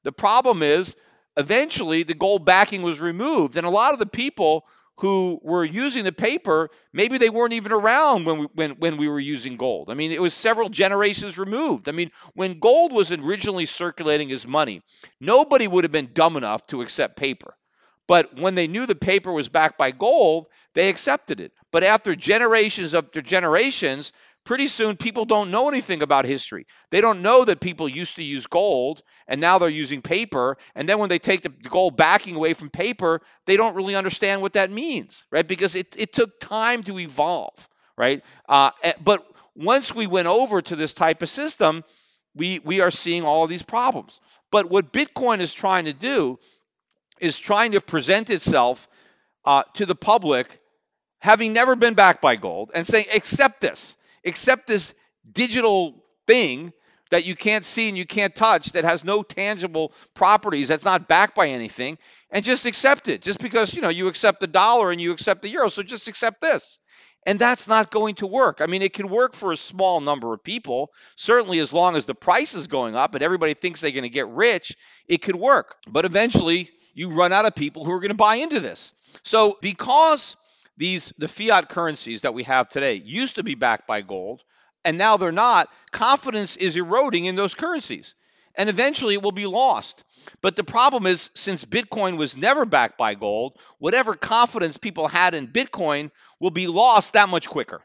[0.04, 0.96] The problem is,
[1.38, 4.66] eventually, the gold backing was removed, and a lot of the people
[5.00, 9.08] who were using the paper, maybe they weren't even around when we, when, when we
[9.08, 9.90] were using gold.
[9.90, 11.88] I mean, it was several generations removed.
[11.88, 14.82] I mean, when gold was originally circulating as money,
[15.22, 17.56] nobody would have been dumb enough to accept paper.
[18.08, 21.54] But when they knew the paper was backed by gold, they accepted it.
[21.72, 24.12] But after generations after generations,
[24.44, 26.66] pretty soon people don't know anything about history.
[26.92, 30.58] They don't know that people used to use gold and now they're using paper.
[30.76, 34.42] And then when they take the gold backing away from paper, they don't really understand
[34.42, 35.48] what that means, right?
[35.48, 37.68] Because it, it took time to evolve,
[37.98, 38.24] right?
[38.48, 39.26] Uh, eh, but
[39.56, 41.84] once we went over to this type of system,
[42.36, 44.20] we, we are seeing all of these problems.
[44.52, 46.40] But what Bitcoin is trying to do
[47.20, 48.88] is trying to present itself
[49.46, 50.60] uh, to the public
[51.22, 54.94] having never been backed by gold and saying, accept this accept this
[55.32, 56.74] digital thing
[57.10, 61.08] that you can't see and you can't touch that has no tangible properties that's not
[61.08, 61.98] backed by anything
[62.30, 63.22] and just accept it.
[63.22, 66.08] Just because you know you accept the dollar and you accept the euro so just
[66.08, 66.78] accept this.
[67.26, 68.62] And that's not going to work.
[68.62, 70.92] I mean it can work for a small number of people.
[71.16, 74.10] Certainly as long as the price is going up and everybody thinks they're going to
[74.10, 74.76] get rich
[75.08, 75.76] it could work.
[75.88, 78.94] But eventually you run out of people who are going to buy into this.
[79.24, 80.36] So because
[80.80, 84.42] these the fiat currencies that we have today used to be backed by gold
[84.86, 85.70] and now they're not.
[85.92, 88.16] Confidence is eroding in those currencies
[88.56, 90.04] and eventually it will be lost.
[90.42, 95.36] But the problem is since bitcoin was never backed by gold whatever confidence people had
[95.36, 97.82] in bitcoin will be lost that much quicker